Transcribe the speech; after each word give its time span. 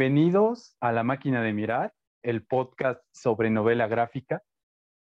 Bienvenidos 0.00 0.78
a 0.80 0.92
La 0.92 1.02
Máquina 1.04 1.42
de 1.42 1.52
Mirar, 1.52 1.92
el 2.22 2.42
podcast 2.46 3.02
sobre 3.12 3.50
novela 3.50 3.86
gráfica. 3.86 4.42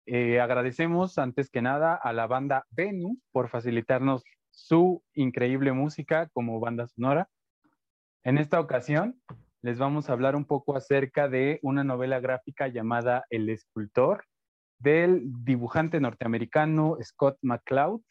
Eh, 0.08 0.40
agradecemos 0.40 1.20
antes 1.20 1.52
que 1.52 1.62
nada 1.62 1.94
a 1.94 2.14
la 2.14 2.26
banda 2.26 2.66
Venu 2.72 3.20
por 3.32 3.48
facilitarnos 3.48 4.24
su 4.50 5.04
increíble 5.14 5.72
música 5.72 6.30
como 6.34 6.60
banda 6.60 6.88
sonora. 6.88 7.30
En 8.24 8.40
esta 8.40 8.60
ocasión 8.60 9.22
les 9.62 9.78
vamos 9.78 10.10
a 10.10 10.14
hablar 10.14 10.36
un 10.36 10.46
poco 10.46 10.76
acerca 10.76 11.30
de 11.30 11.60
una 11.62 11.84
novela 11.84 12.20
gráfica 12.20 12.68
llamada 12.68 13.24
El 13.30 13.50
escultor 13.50 14.26
del 14.80 15.22
dibujante 15.44 16.00
norteamericano 16.00 16.98
Scott 17.04 17.38
McCloud. 17.44 18.02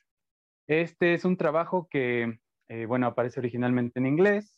Este 0.68 1.14
es 1.14 1.24
un 1.24 1.36
trabajo 1.36 1.88
que, 1.90 2.38
eh, 2.68 2.86
bueno, 2.86 3.08
aparece 3.08 3.40
originalmente 3.40 3.98
en 3.98 4.06
inglés. 4.06 4.55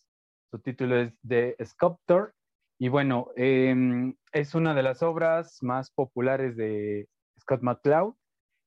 Su 0.51 0.59
título 0.61 0.97
es 0.97 1.13
The 1.27 1.57
Sculptor. 1.63 2.35
Y 2.79 2.89
bueno, 2.89 3.29
em, 3.37 4.15
es 4.33 4.55
una 4.55 4.75
de 4.75 4.83
las 4.83 5.03
obras 5.03 5.59
más 5.63 5.91
populares 5.91 6.57
de 6.57 7.07
Scott 7.41 7.61
McCloud, 7.63 8.15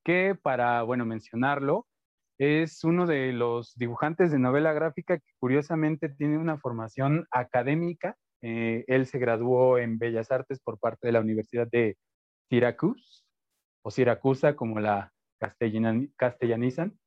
que 0.04 0.36
para, 0.36 0.84
bueno, 0.84 1.06
mencionarlo, 1.06 1.88
es 2.38 2.84
uno 2.84 3.08
de 3.08 3.34
los 3.34 3.76
dibujantes 3.76 4.32
de 4.32 4.40
novela 4.40 4.74
gráfica 4.74 5.18
que 5.18 5.32
curiosamente 5.40 6.10
tiene 6.10 6.38
una 6.38 6.58
formación 6.58 7.26
académica. 7.32 8.16
Eh, 8.42 8.84
él 8.88 9.06
se 9.06 9.20
graduó 9.20 9.78
en 9.78 9.98
Bellas 9.98 10.32
Artes 10.32 10.60
por 10.60 10.80
parte 10.80 11.08
de 11.08 11.14
la 11.14 11.20
Universidad 11.20 11.68
de 11.72 11.98
Syracuse, 12.50 13.24
o 13.84 13.92
Siracusa, 13.92 14.56
como 14.56 14.80
la 14.80 15.12
castellanizan. 15.40 17.00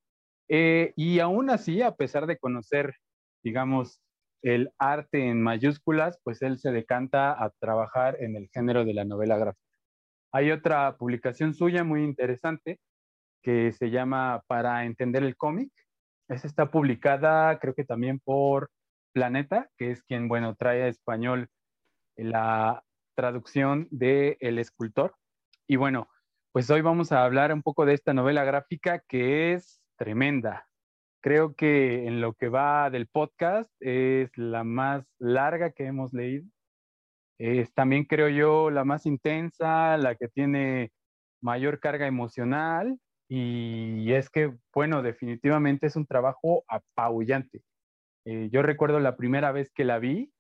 Eh, 0.49 0.93
y 0.97 1.21
aún 1.21 1.51
así, 1.51 1.83
a 1.83 1.95
pesar 1.95 2.27
de 2.27 2.39
conocer, 2.39 2.95
digamos, 3.43 4.01
el 4.45 4.71
arte 4.79 5.27
en 5.27 5.43
mayúsculas, 5.43 6.21
pues 6.23 6.43
él 6.43 6.59
se 6.59 6.71
decanta 6.71 7.33
a 7.33 7.51
trabajar 7.59 8.19
en 8.21 8.37
el 8.37 8.51
género 8.53 8.85
de 8.85 8.93
la 8.93 9.05
novela 9.07 9.39
gráfica. 9.39 9.65
Hay 10.33 10.51
otra 10.51 10.97
publicación 10.99 11.55
suya 11.55 11.83
muy 11.83 12.05
interesante 12.05 12.79
que 13.43 13.73
se 13.73 13.91
llama 13.91 14.43
Para 14.47 14.85
entender 14.85 15.23
el 15.23 15.37
cómic. 15.37 15.73
Esa 16.29 16.47
está 16.47 16.71
publicada 16.71 17.59
creo 17.59 17.75
que 17.75 17.85
también 17.85 18.21
por 18.21 18.71
Planeta, 19.15 19.71
que 19.79 19.93
es 19.93 20.03
quien, 20.03 20.29
bueno, 20.29 20.57
trae 20.57 20.83
a 20.83 20.89
español 20.89 21.49
la 22.17 22.83
traducción 23.15 23.89
de 23.91 24.37
El 24.41 24.59
escultor. 24.59 25.15
Y 25.67 25.77
bueno, 25.77 26.09
pues 26.53 26.69
hoy 26.69 26.83
vamos 26.83 27.13
a 27.13 27.25
hablar 27.25 27.51
un 27.53 27.63
poco 27.63 27.87
de 27.87 27.95
esta 27.95 28.13
novela 28.13 28.45
gráfica 28.45 29.03
que 29.09 29.55
es 29.55 29.81
tremenda. 29.97 30.67
Creo 31.25 31.55
que 31.55 32.07
en 32.07 32.21
lo 32.21 32.35
que 32.35 32.51
va 32.51 32.91
del 32.91 33.07
podcast 33.07 33.71
es 33.81 34.31
la 34.37 34.63
más 34.63 35.07
larga 35.19 35.71
que 35.71 35.87
hemos 35.87 36.13
leído. 36.13 36.45
Es 37.39 37.73
también, 37.73 38.05
creo 38.05 38.29
yo, 38.29 38.69
la 38.69 38.85
más 38.85 39.07
intensa, 39.07 39.97
la 39.97 40.17
que 40.17 40.29
tiene 40.29 40.93
mayor 41.41 41.81
carga 41.81 42.07
emocional 42.07 42.99
y 43.27 44.13
es 44.13 44.29
que, 44.29 44.53
bueno, 44.75 45.01
definitivamente 45.01 45.87
es 45.87 45.97
un 45.97 46.05
trabajo 46.05 46.63
apabullante. 46.69 47.63
Eh, 48.27 48.51
yo 48.53 48.61
recuerdo 48.61 49.01
la 49.01 49.17
primera 49.17 49.51
vez 49.51 49.73
que 49.73 49.85
la 49.85 49.99
vi, 49.99 50.31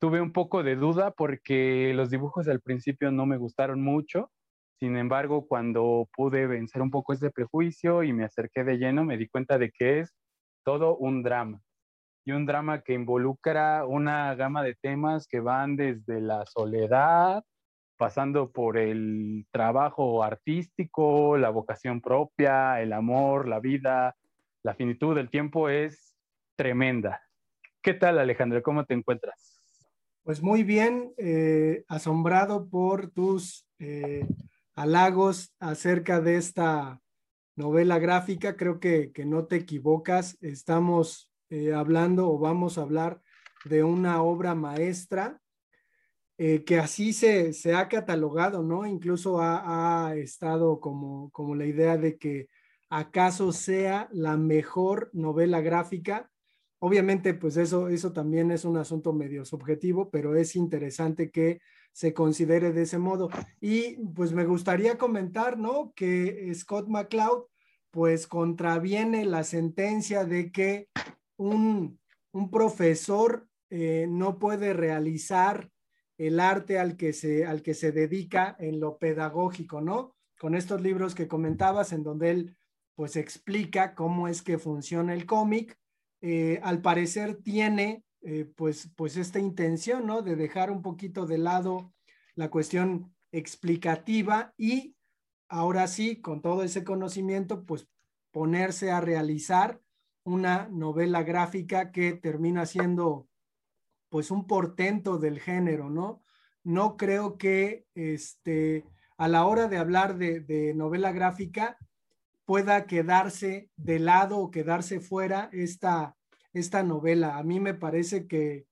tuve 0.00 0.20
un 0.20 0.32
poco 0.32 0.64
de 0.64 0.74
duda 0.74 1.12
porque 1.12 1.92
los 1.94 2.10
dibujos 2.10 2.48
al 2.48 2.60
principio 2.60 3.12
no 3.12 3.26
me 3.26 3.36
gustaron 3.36 3.80
mucho. 3.80 4.32
Sin 4.78 4.96
embargo, 4.96 5.46
cuando 5.46 6.08
pude 6.14 6.46
vencer 6.46 6.82
un 6.82 6.90
poco 6.90 7.12
ese 7.12 7.30
prejuicio 7.30 8.02
y 8.02 8.12
me 8.12 8.24
acerqué 8.24 8.64
de 8.64 8.76
lleno, 8.76 9.04
me 9.04 9.16
di 9.16 9.28
cuenta 9.28 9.58
de 9.58 9.70
que 9.70 10.00
es 10.00 10.14
todo 10.64 10.96
un 10.96 11.22
drama. 11.22 11.60
Y 12.26 12.32
un 12.32 12.46
drama 12.46 12.82
que 12.82 12.94
involucra 12.94 13.84
una 13.86 14.34
gama 14.34 14.62
de 14.62 14.74
temas 14.74 15.28
que 15.28 15.40
van 15.40 15.76
desde 15.76 16.20
la 16.20 16.44
soledad, 16.46 17.44
pasando 17.96 18.50
por 18.50 18.78
el 18.78 19.46
trabajo 19.52 20.24
artístico, 20.24 21.36
la 21.36 21.50
vocación 21.50 22.00
propia, 22.00 22.80
el 22.80 22.92
amor, 22.92 23.46
la 23.46 23.60
vida, 23.60 24.16
la 24.62 24.74
finitud 24.74 25.14
del 25.14 25.30
tiempo 25.30 25.68
es 25.68 26.16
tremenda. 26.56 27.22
¿Qué 27.82 27.94
tal, 27.94 28.18
Alejandro? 28.18 28.62
¿Cómo 28.62 28.84
te 28.84 28.94
encuentras? 28.94 29.60
Pues 30.22 30.42
muy 30.42 30.64
bien, 30.64 31.12
eh, 31.18 31.84
asombrado 31.86 32.68
por 32.70 33.10
tus 33.10 33.68
eh, 33.78 34.26
halagos 34.74 35.54
acerca 35.58 36.20
de 36.20 36.36
esta 36.36 37.00
novela 37.56 37.98
gráfica. 37.98 38.56
Creo 38.56 38.80
que, 38.80 39.12
no 39.26 39.46
te 39.46 39.56
equivocas. 39.56 40.36
Estamos 40.40 41.30
eh, 41.50 41.72
hablando 41.72 42.30
o 42.30 42.38
vamos 42.38 42.78
a 42.78 42.82
hablar 42.82 43.20
de 43.64 43.84
una 43.84 44.22
obra 44.22 44.54
maestra 44.54 45.40
eh, 46.36 46.64
que 46.64 46.78
así 46.78 47.12
se, 47.12 47.52
se, 47.52 47.74
ha 47.74 47.88
catalogado, 47.88 48.62
¿no? 48.62 48.86
Incluso 48.86 49.40
ha, 49.40 50.14
estado 50.16 50.80
como, 50.80 51.30
como 51.30 51.54
la 51.54 51.64
idea 51.64 51.96
de 51.96 52.18
que 52.18 52.48
acaso 52.90 53.52
sea 53.52 54.08
la 54.12 54.36
mejor 54.36 55.10
novela 55.12 55.60
gráfica. 55.60 56.28
Obviamente, 56.80 57.34
pues 57.34 57.56
eso, 57.56 57.88
eso 57.88 58.12
también 58.12 58.50
es 58.50 58.64
un 58.64 58.76
asunto 58.76 59.12
medio 59.12 59.44
subjetivo, 59.44 60.10
pero 60.10 60.34
es 60.34 60.56
interesante 60.56 61.30
que 61.30 61.60
se 61.94 62.12
considere 62.12 62.72
de 62.72 62.82
ese 62.82 62.98
modo. 62.98 63.30
Y 63.60 63.96
pues 64.14 64.32
me 64.32 64.44
gustaría 64.44 64.98
comentar, 64.98 65.56
¿no? 65.56 65.92
Que 65.94 66.52
Scott 66.54 66.88
McCloud, 66.88 67.44
pues 67.90 68.26
contraviene 68.26 69.24
la 69.24 69.44
sentencia 69.44 70.24
de 70.24 70.50
que 70.50 70.88
un, 71.36 72.00
un 72.32 72.50
profesor 72.50 73.46
eh, 73.70 74.06
no 74.08 74.38
puede 74.40 74.72
realizar 74.72 75.70
el 76.18 76.40
arte 76.40 76.80
al 76.80 76.96
que, 76.96 77.12
se, 77.12 77.46
al 77.46 77.62
que 77.62 77.74
se 77.74 77.92
dedica 77.92 78.56
en 78.58 78.80
lo 78.80 78.98
pedagógico, 78.98 79.80
¿no? 79.80 80.16
Con 80.38 80.56
estos 80.56 80.80
libros 80.80 81.14
que 81.14 81.28
comentabas, 81.28 81.92
en 81.92 82.02
donde 82.02 82.30
él 82.30 82.56
pues 82.96 83.16
explica 83.16 83.94
cómo 83.94 84.26
es 84.26 84.42
que 84.42 84.58
funciona 84.58 85.14
el 85.14 85.26
cómic, 85.26 85.78
eh, 86.20 86.60
al 86.62 86.82
parecer 86.82 87.36
tiene 87.36 88.04
eh, 88.24 88.50
pues, 88.56 88.90
pues 88.96 89.16
esta 89.16 89.38
intención, 89.38 90.06
¿no? 90.06 90.22
De 90.22 90.34
dejar 90.34 90.70
un 90.70 90.82
poquito 90.82 91.26
de 91.26 91.38
lado 91.38 91.92
la 92.34 92.50
cuestión 92.50 93.14
explicativa 93.32 94.54
y 94.56 94.96
ahora 95.48 95.86
sí, 95.86 96.20
con 96.20 96.40
todo 96.40 96.62
ese 96.62 96.84
conocimiento, 96.84 97.64
pues 97.64 97.86
ponerse 98.30 98.90
a 98.90 99.00
realizar 99.00 99.80
una 100.24 100.68
novela 100.70 101.22
gráfica 101.22 101.92
que 101.92 102.14
termina 102.14 102.66
siendo 102.66 103.28
pues 104.08 104.30
un 104.30 104.46
portento 104.46 105.18
del 105.18 105.38
género, 105.38 105.90
¿no? 105.90 106.22
No 106.62 106.96
creo 106.96 107.36
que 107.36 107.84
este, 107.94 108.84
a 109.18 109.28
la 109.28 109.44
hora 109.44 109.68
de 109.68 109.76
hablar 109.76 110.16
de, 110.16 110.72
novela 110.74 111.12
gráfica 111.12 111.76
pueda 112.44 112.86
quedarse 112.86 113.70
de 113.76 113.98
lado 113.98 114.38
o 114.38 114.50
quedarse 114.50 115.00
fuera 115.00 115.50
esta, 115.52 116.16
esta 116.54 116.82
novela. 116.82 117.36
A 117.36 117.42
mí 117.42 117.60
me 117.60 117.74
parece 117.74 118.26
que, 118.26 118.66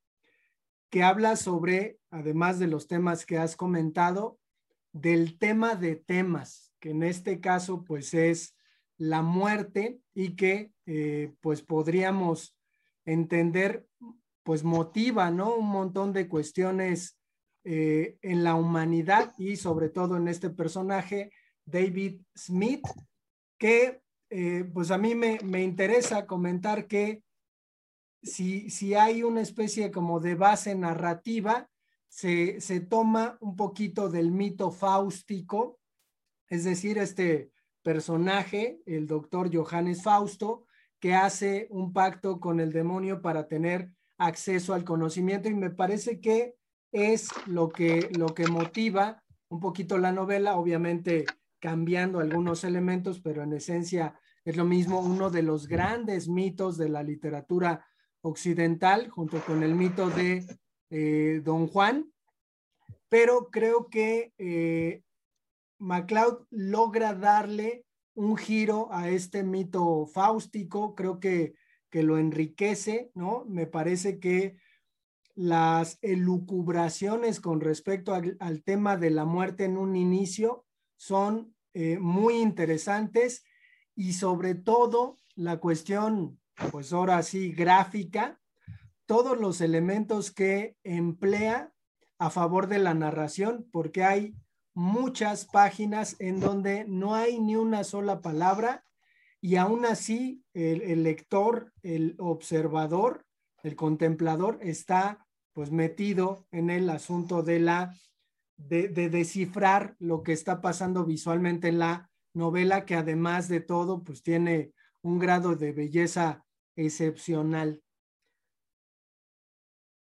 que 0.91 1.03
habla 1.03 1.37
sobre, 1.37 1.99
además 2.11 2.59
de 2.59 2.69
los 2.69 2.89
temas 2.89 3.27
que 3.27 3.37
has 3.37 3.57
comentado, 3.57 4.39
del 4.93 5.39
tema 5.39 5.75
de 5.75 5.97
temas, 5.97 6.73
que 6.81 6.91
en 6.91 7.03
este 7.03 7.41
caso 7.41 7.85
pues 7.85 8.15
es 8.15 8.57
la 8.97 9.23
muerte 9.23 10.01
y 10.15 10.37
que 10.37 10.73
eh, 10.87 11.35
pues 11.41 11.63
podríamos 11.63 12.57
entender 13.05 13.87
pues 14.43 14.65
motiva, 14.65 15.31
¿no? 15.31 15.55
Un 15.57 15.69
montón 15.69 16.13
de 16.13 16.29
cuestiones 16.29 17.19
eh, 17.65 18.19
en 18.23 18.43
la 18.43 18.55
humanidad 18.55 19.33
y 19.39 19.57
sobre 19.57 19.89
todo 19.89 20.17
en 20.17 20.29
este 20.29 20.51
personaje, 20.51 21.31
David 21.65 22.21
Smith, 22.37 22.85
que 23.57 24.03
eh, 24.31 24.65
pues 24.73 24.91
a 24.91 24.99
mí 24.99 25.15
me, 25.15 25.39
interesa 25.63 26.27
comentar 26.27 26.87
que 26.87 27.23
si, 28.23 28.71
si, 28.71 28.95
hay 28.95 29.23
una 29.23 29.41
especie 29.41 29.91
como 29.91 30.21
de 30.21 30.35
base 30.35 30.75
narrativa, 30.75 31.69
se, 32.09 32.61
se 32.61 32.81
toma 32.81 33.37
un 33.41 33.57
poquito 33.57 34.09
del 34.09 34.31
mito 34.31 34.71
fáustico, 34.71 35.79
es 36.49 36.65
decir, 36.65 36.99
este 36.99 37.51
personaje, 37.83 38.81
el 38.87 39.07
doctor 39.07 39.51
Johannes 39.53 40.03
Fausto, 40.03 40.67
que 41.01 41.15
hace 41.15 41.67
un 41.71 41.93
pacto 41.93 42.39
con 42.39 42.61
el 42.61 42.73
demonio 42.73 43.23
para 43.23 43.49
tener 43.49 43.91
acceso 44.19 44.73
al 44.73 44.85
conocimiento 44.85 45.49
y 45.49 45.55
me 45.55 45.71
parece 45.71 46.21
que 46.21 46.55
es 46.93 47.29
lo 47.47 47.71
que, 47.71 48.11
lo 48.17 48.27
que 48.35 48.47
motiva 48.47 49.23
un 49.49 49.61
poquito 49.61 49.99
la 49.99 50.13
novela, 50.13 50.57
obviamente 50.57 51.25
cambiando 51.59 52.21
algunos 52.21 52.65
elementos, 52.65 53.21
pero 53.21 53.43
en 53.43 53.53
esencia 53.53 54.19
es 54.45 54.57
lo 54.57 54.65
mismo, 54.65 55.01
uno 55.01 55.31
de 55.31 55.43
los 55.43 55.69
grandes 55.69 56.29
mitos 56.29 56.77
de 56.77 56.89
la 56.89 57.03
literatura 57.03 57.87
occidental, 58.23 59.11
junto 59.11 59.45
con 59.45 59.63
el 59.63 59.75
mito 59.75 60.11
de 60.11 60.47
eh, 60.91 61.41
Don 61.45 61.67
Juan, 61.69 62.11
pero 63.09 63.51
creo 63.51 63.89
que 63.89 64.33
eh, 64.39 65.03
MacLeod 65.79 66.47
logra 66.51 67.15
darle 67.15 67.85
un 68.15 68.37
giro 68.37 68.89
a 68.93 69.11
este 69.11 69.43
mito 69.43 70.07
fáustico, 70.07 70.95
creo 70.95 71.21
que 71.21 71.55
que 71.93 72.03
lo 72.03 72.17
enriquece, 72.17 73.13
¿no? 73.15 73.45
Me 73.47 73.67
parece 73.67 74.19
que 74.19 74.57
las 75.35 75.99
elucubraciones 76.01 77.39
con 77.39 77.61
respecto 77.61 78.15
al, 78.15 78.63
tema 78.65 78.97
de 78.97 79.11
la 79.11 79.27
muerte 79.27 79.65
en 79.65 79.77
un 79.77 79.95
inicio 79.95 80.65
son 80.97 81.55
eh, 81.75 81.99
muy 81.99 82.39
interesantes 82.39 83.45
y 83.95 84.15
sobre 84.15 84.55
todo 84.55 85.19
la 85.35 85.59
cuestión, 85.59 86.41
pues 86.71 86.93
ahora 86.93 87.23
sí, 87.23 87.53
gráfica, 87.53 88.41
todos 89.07 89.39
los 89.39 89.61
elementos 89.61 90.31
que 90.31 90.77
emplea 90.85 91.73
a 92.19 92.31
favor 92.31 92.69
de 92.69 92.79
la 92.79 92.95
narración, 92.95 93.69
porque 93.73 94.05
hay 94.05 94.35
muchas 94.75 95.45
páginas 95.47 96.17
en 96.19 96.41
donde 96.41 96.85
no 96.87 97.15
hay 97.15 97.39
ni 97.41 97.57
una 97.57 97.85
sola 97.85 98.21
palabra 98.21 98.85
y 99.41 99.57
aún 99.57 99.85
así 99.85 100.45
el, 100.55 101.03
lector, 101.03 101.73
el 101.83 102.15
observador, 102.19 103.27
el 103.63 103.77
contemplador 103.77 104.59
está 104.63 105.27
pues 105.53 105.71
metido 105.71 106.47
en 106.53 106.71
el 106.71 106.89
asunto 106.89 107.43
de 107.43 107.59
la 107.59 107.95
de, 108.57 108.89
descifrar 108.89 109.97
lo 109.99 110.23
que 110.23 110.33
está 110.33 110.61
pasando 110.61 111.05
visualmente 111.05 111.69
en 111.69 111.81
la 111.81 112.11
novela 112.33 112.85
que 112.85 112.95
además 112.95 113.49
de 113.49 113.61
todo 113.61 114.03
pues 114.05 114.23
tiene 114.23 114.73
un 115.03 115.19
grado 115.19 115.57
de 115.57 115.73
belleza 115.73 116.45
excepcional. 116.77 117.83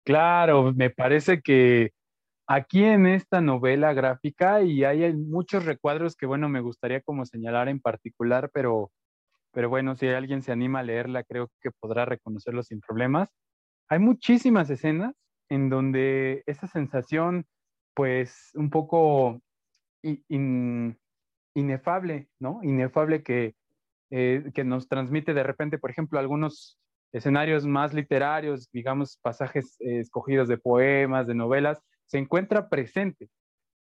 Claro, 0.05 0.73
me 0.73 0.89
parece 0.89 1.41
que 1.41 1.91
aquí 2.47 2.83
en 2.83 3.05
esta 3.05 3.41
novela 3.41 3.93
gráfica 3.93 4.61
y 4.61 4.83
hay 4.83 5.13
muchos 5.13 5.65
recuadros 5.65 6.15
que 6.15 6.25
bueno, 6.25 6.49
me 6.49 6.61
gustaría 6.61 7.01
como 7.01 7.25
señalar 7.25 7.69
en 7.69 7.79
particular, 7.79 8.49
pero 8.53 8.91
pero 9.51 9.69
bueno, 9.69 9.95
si 9.95 10.07
alguien 10.07 10.41
se 10.41 10.51
anima 10.51 10.79
a 10.79 10.83
leerla, 10.83 11.23
creo 11.23 11.49
que 11.61 11.71
podrá 11.71 12.05
reconocerlo 12.05 12.63
sin 12.63 12.79
problemas. 12.81 13.29
Hay 13.89 13.99
muchísimas 13.99 14.69
escenas 14.69 15.13
en 15.49 15.69
donde 15.69 16.43
esa 16.45 16.67
sensación, 16.67 17.45
pues 17.93 18.51
un 18.55 18.69
poco 18.69 19.41
inefable, 21.53 22.29
¿no? 22.39 22.61
Inefable 22.63 23.23
que, 23.23 23.55
eh, 24.11 24.51
que 24.53 24.63
nos 24.63 24.87
transmite 24.87 25.33
de 25.33 25.43
repente, 25.43 25.79
por 25.79 25.89
ejemplo, 25.89 26.19
algunos 26.19 26.77
escenarios 27.13 27.65
más 27.65 27.93
literarios, 27.93 28.69
digamos, 28.71 29.17
pasajes 29.21 29.77
eh, 29.79 29.99
escogidos 29.99 30.47
de 30.47 30.57
poemas, 30.57 31.27
de 31.27 31.35
novelas, 31.35 31.81
se 32.05 32.17
encuentra 32.17 32.69
presente. 32.69 33.29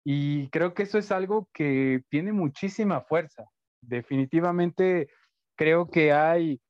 Y 0.04 0.48
creo 0.50 0.74
que 0.74 0.84
eso 0.84 0.98
es 0.98 1.12
algo 1.12 1.48
que 1.52 2.02
tiene 2.08 2.32
muchísima 2.32 3.00
fuerza. 3.02 3.44
Definitivamente 3.80 5.08
creo 5.56 5.90
que 5.90 6.12
hay 6.12 6.60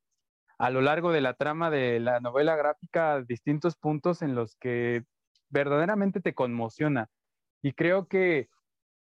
a 0.59 0.71
lo 0.71 0.81
largo 0.81 1.12
de 1.12 1.21
la 1.21 1.35
trama 1.35 1.71
de 1.71 2.00
la 2.00 2.21
novela 2.21 2.56
gráfica 2.56 3.23
distintos 3.23 3.77
puntos 3.77 4.23
en 4.23 4.35
los 4.35 4.56
que 4.56 5.05
verdaderamente 5.49 6.21
te 6.21 6.35
conmociona. 6.35 7.09
Y 7.62 7.73
creo 7.73 8.09
que 8.09 8.49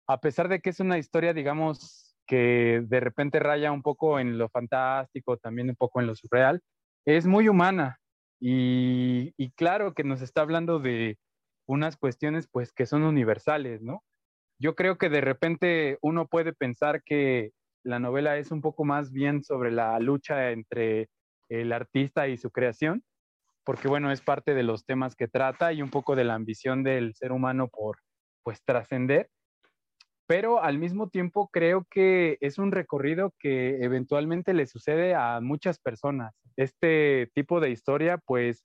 a 0.07 0.19
pesar 0.19 0.47
de 0.47 0.59
que 0.59 0.69
es 0.69 0.79
una 0.79 0.97
historia, 0.97 1.33
digamos, 1.33 2.08
que 2.29 2.83
de 2.85 2.99
repente 2.99 3.39
raya 3.39 3.71
un 3.71 3.81
poco 3.81 4.19
en 4.19 4.37
lo 4.37 4.49
fantástico, 4.49 5.37
también 5.37 5.69
un 5.69 5.75
poco 5.75 5.99
en 5.99 6.05
lo 6.05 6.15
surreal, 6.15 6.61
es 7.03 7.25
muy 7.25 7.49
humana. 7.49 7.97
Y, 8.39 9.33
claro 9.55 9.93
que 9.95 10.03
nos 10.03 10.21
está 10.21 10.41
hablando 10.41 10.79
de 10.79 11.17
unas 11.67 11.97
cuestiones 11.97 12.47
pues 12.49 12.71
que 12.71 12.85
son 12.85 13.03
universales, 13.03 13.81
¿no? 13.81 14.03
Yo 14.61 14.75
creo 14.75 14.97
que 14.97 15.09
de 15.09 15.21
repente 15.21 15.97
uno 16.01 16.27
puede 16.27 16.53
pensar 16.53 17.01
que 17.03 17.51
la 17.83 17.97
novela 17.99 18.37
es 18.37 18.51
un 18.51 18.61
poco 18.61 18.85
más 18.85 19.11
bien 19.11 19.43
sobre 19.43 19.71
la 19.71 19.99
lucha 19.99 20.51
entre 20.51 21.09
el 21.49 21.73
artista 21.73 22.27
y 22.27 22.37
su 22.37 22.51
creación, 22.51 23.03
porque 23.65 23.87
bueno, 23.87 24.11
es 24.11 24.21
parte 24.21 24.53
de 24.53 24.63
los 24.63 24.85
temas 24.85 25.15
que 25.15 25.27
trata 25.27 25.73
y 25.73 25.81
un 25.81 25.89
poco 25.89 26.15
de 26.15 26.25
la 26.25 26.35
ambición 26.35 26.83
del 26.83 27.15
ser 27.15 27.31
humano 27.31 27.69
por 27.69 27.97
pues 28.43 28.63
trascender, 28.63 29.29
pero 30.29 30.61
al 30.61 30.77
mismo 30.77 31.09
tiempo 31.09 31.49
creo 31.51 31.87
que 31.89 32.37
es 32.39 32.59
un 32.59 32.71
recorrido 32.71 33.33
que 33.39 33.83
eventualmente 33.83 34.53
le 34.53 34.67
sucede 34.67 35.15
a 35.15 35.41
muchas 35.41 35.79
personas. 35.79 36.35
Este 36.55 37.31
tipo 37.33 37.59
de 37.59 37.71
historia 37.71 38.19
pues 38.19 38.63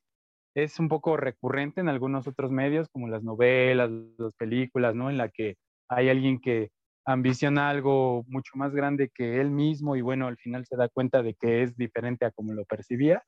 es 0.54 0.78
un 0.78 0.90
poco 0.90 1.16
recurrente 1.16 1.80
en 1.80 1.88
algunos 1.88 2.28
otros 2.28 2.50
medios 2.50 2.90
como 2.90 3.08
las 3.08 3.22
novelas, 3.22 3.90
las 4.18 4.34
películas, 4.34 4.94
¿no? 4.94 5.08
En 5.08 5.16
la 5.16 5.30
que 5.30 5.56
hay 5.88 6.10
alguien 6.10 6.38
que 6.38 6.68
ambiciona 7.06 7.70
algo 7.70 8.24
mucho 8.28 8.52
más 8.56 8.74
grande 8.74 9.08
que 9.08 9.40
él 9.40 9.50
mismo 9.50 9.96
y 9.96 10.02
bueno, 10.02 10.26
al 10.26 10.36
final 10.36 10.66
se 10.66 10.76
da 10.76 10.90
cuenta 10.90 11.22
de 11.22 11.32
que 11.32 11.62
es 11.62 11.74
diferente 11.78 12.26
a 12.26 12.30
como 12.30 12.52
lo 12.52 12.66
percibía. 12.66 13.22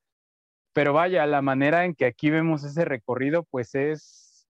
Pero 0.74 0.92
vaya, 0.92 1.24
la 1.24 1.40
manera 1.40 1.86
en 1.86 1.94
que 1.94 2.04
aquí 2.04 2.28
vemos 2.28 2.64
ese 2.64 2.84
recorrido, 2.84 3.44
pues 3.44 3.74
es, 3.74 4.46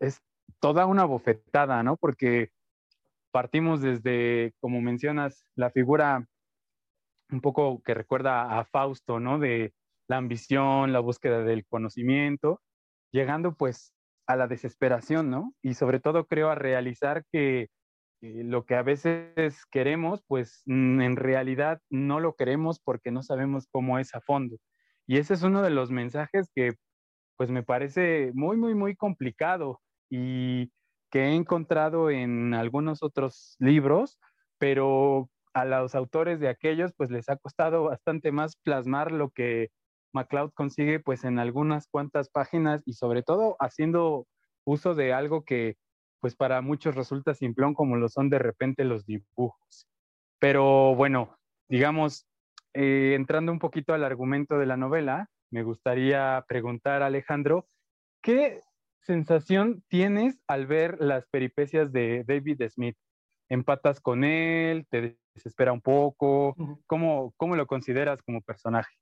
es 0.00 0.20
toda 0.60 0.84
una 0.84 1.06
bofetada, 1.06 1.82
¿no? 1.82 1.96
Porque 1.96 2.50
partimos 3.32 3.80
desde, 3.80 4.54
como 4.60 4.80
mencionas, 4.80 5.44
la 5.56 5.70
figura 5.70 6.26
un 7.30 7.40
poco 7.40 7.82
que 7.82 7.94
recuerda 7.94 8.58
a 8.58 8.64
Fausto, 8.64 9.18
¿no? 9.18 9.38
De 9.38 9.72
la 10.08 10.18
ambición, 10.18 10.92
la 10.92 11.00
búsqueda 11.00 11.42
del 11.42 11.66
conocimiento, 11.66 12.60
llegando 13.12 13.54
pues 13.54 13.94
a 14.26 14.36
la 14.36 14.46
desesperación, 14.46 15.30
¿no? 15.30 15.54
Y 15.62 15.74
sobre 15.74 16.00
todo 16.00 16.26
creo 16.26 16.50
a 16.50 16.54
realizar 16.54 17.24
que 17.32 17.68
eh, 18.22 18.44
lo 18.44 18.64
que 18.64 18.76
a 18.76 18.82
veces 18.82 19.64
queremos, 19.70 20.22
pues 20.28 20.62
mm, 20.66 21.00
en 21.00 21.16
realidad 21.16 21.80
no 21.90 22.20
lo 22.20 22.34
queremos 22.34 22.80
porque 22.80 23.10
no 23.10 23.22
sabemos 23.22 23.66
cómo 23.70 23.98
es 23.98 24.14
a 24.14 24.20
fondo. 24.20 24.56
Y 25.06 25.18
ese 25.18 25.34
es 25.34 25.42
uno 25.42 25.62
de 25.62 25.70
los 25.70 25.90
mensajes 25.90 26.50
que 26.54 26.72
pues 27.36 27.50
me 27.50 27.62
parece 27.64 28.30
muy, 28.34 28.56
muy, 28.56 28.74
muy 28.74 28.94
complicado 28.94 29.80
y 30.10 30.70
que 31.12 31.26
he 31.26 31.34
encontrado 31.34 32.08
en 32.10 32.54
algunos 32.54 33.02
otros 33.02 33.54
libros, 33.58 34.18
pero 34.56 35.28
a 35.52 35.66
los 35.66 35.94
autores 35.94 36.40
de 36.40 36.48
aquellos 36.48 36.94
pues 36.96 37.10
les 37.10 37.28
ha 37.28 37.36
costado 37.36 37.84
bastante 37.84 38.32
más 38.32 38.56
plasmar 38.56 39.12
lo 39.12 39.28
que 39.28 39.68
MacLeod 40.14 40.52
consigue 40.54 41.00
pues 41.00 41.24
en 41.24 41.38
algunas 41.38 41.86
cuantas 41.86 42.30
páginas 42.30 42.82
y 42.86 42.94
sobre 42.94 43.22
todo 43.22 43.56
haciendo 43.60 44.26
uso 44.64 44.94
de 44.94 45.12
algo 45.12 45.44
que 45.44 45.76
pues 46.20 46.34
para 46.34 46.62
muchos 46.62 46.94
resulta 46.94 47.34
simplón 47.34 47.74
como 47.74 47.96
lo 47.96 48.08
son 48.08 48.30
de 48.30 48.38
repente 48.38 48.84
los 48.84 49.04
dibujos. 49.04 49.86
Pero 50.38 50.94
bueno, 50.94 51.36
digamos, 51.68 52.26
eh, 52.72 53.12
entrando 53.16 53.52
un 53.52 53.58
poquito 53.58 53.92
al 53.92 54.04
argumento 54.04 54.58
de 54.58 54.66
la 54.66 54.78
novela, 54.78 55.28
me 55.50 55.62
gustaría 55.62 56.42
preguntar 56.48 57.02
a 57.02 57.06
Alejandro, 57.06 57.66
¿qué 58.22 58.62
sensación 59.02 59.84
tienes 59.88 60.38
al 60.46 60.66
ver 60.66 60.96
las 61.00 61.26
peripecias 61.28 61.92
de 61.92 62.24
David 62.26 62.62
Smith? 62.68 62.96
¿Empatas 63.48 64.00
con 64.00 64.24
él? 64.24 64.86
¿Te 64.88 65.18
desespera 65.34 65.72
un 65.72 65.80
poco? 65.80 66.56
¿Cómo, 66.86 67.34
cómo 67.36 67.56
lo 67.56 67.66
consideras 67.66 68.22
como 68.22 68.40
personaje? 68.40 68.94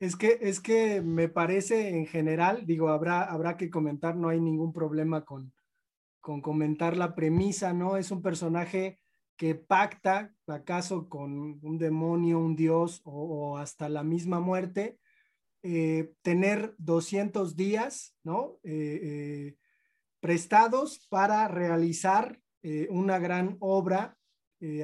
Es 0.00 0.16
que, 0.16 0.38
es 0.40 0.60
que 0.60 1.00
me 1.02 1.28
parece 1.28 1.90
en 1.90 2.06
general, 2.06 2.66
digo, 2.66 2.88
habrá, 2.88 3.22
habrá 3.22 3.56
que 3.56 3.70
comentar, 3.70 4.16
no 4.16 4.28
hay 4.28 4.40
ningún 4.40 4.72
problema 4.72 5.24
con, 5.24 5.52
con 6.20 6.40
comentar 6.40 6.96
la 6.96 7.14
premisa, 7.14 7.72
¿no? 7.72 7.96
Es 7.96 8.10
un 8.10 8.22
personaje 8.22 8.98
que 9.36 9.54
pacta, 9.54 10.34
acaso 10.46 11.08
con 11.08 11.58
un 11.62 11.78
demonio, 11.78 12.38
un 12.38 12.56
dios 12.56 13.00
o, 13.04 13.58
hasta 13.58 13.88
la 13.88 14.02
misma 14.02 14.40
muerte, 14.40 14.98
eh, 15.66 16.12
tener 16.20 16.74
200 16.76 17.56
días, 17.56 18.14
¿no? 18.22 18.58
Eh, 18.64 19.00
eh, 19.02 19.56
prestados 20.20 21.06
para 21.08 21.48
realizar 21.48 22.38
una 22.88 23.18
gran 23.18 23.58
obra 23.60 24.16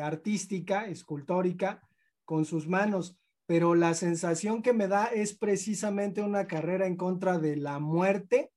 artística, 0.03 0.87
escultórica, 0.87 1.81
con 2.27 2.45
sus 2.45 2.69
manos. 2.69 3.19
Pero 3.47 3.75
la 3.75 3.95
sensación 3.95 4.63
que 4.63 4.75
me 4.75 4.87
da 4.87 5.07
es 5.07 5.33
precisamente 5.33 6.21
una 6.21 6.47
carrera 6.47 6.87
en 6.87 6.97
contra 6.97 7.39
de 7.39 7.57
la 7.57 7.79
muerte 7.79 8.53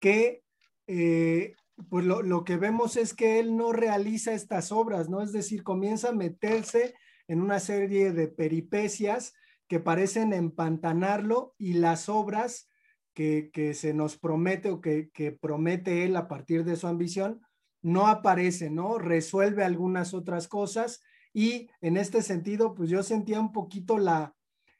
que 0.00 0.42
pues 0.86 2.04
lo, 2.04 2.44
que 2.44 2.56
vemos 2.56 2.96
es 2.96 3.14
que 3.14 3.38
él 3.38 3.56
no 3.56 3.72
realiza 3.72 4.32
estas 4.32 4.72
obras, 4.72 5.08
¿no? 5.08 5.22
Es 5.22 5.30
decir, 5.30 5.62
comienza 5.62 6.08
a 6.08 6.12
meterse 6.12 6.96
en 7.28 7.40
una 7.40 7.60
serie 7.60 8.12
de 8.12 8.26
peripecias 8.26 9.34
que 9.68 9.80
parecen 9.80 10.32
empantanarlo 10.32 11.54
y 11.58 11.74
las 11.74 12.08
obras 12.08 12.68
que, 13.14 13.50
se 13.74 13.94
nos 13.94 14.16
promete 14.16 14.70
o 14.70 14.80
que, 14.80 15.10
que, 15.10 15.32
promete 15.32 16.04
él 16.04 16.16
a 16.16 16.28
partir 16.28 16.64
de 16.64 16.76
su 16.76 16.86
ambición 16.86 17.40
no 17.82 18.06
aparecen, 18.06 18.76
¿no? 18.76 18.98
Resuelve 18.98 19.64
algunas 19.64 20.14
otras 20.14 20.48
cosas 20.48 21.00
y 21.32 21.68
en 21.80 21.96
este 21.96 22.22
sentido, 22.22 22.74
pues 22.74 22.90
yo 22.90 23.02
sentía 23.02 23.40
un 23.40 23.52
poquito 23.52 23.98
la, 23.98 24.34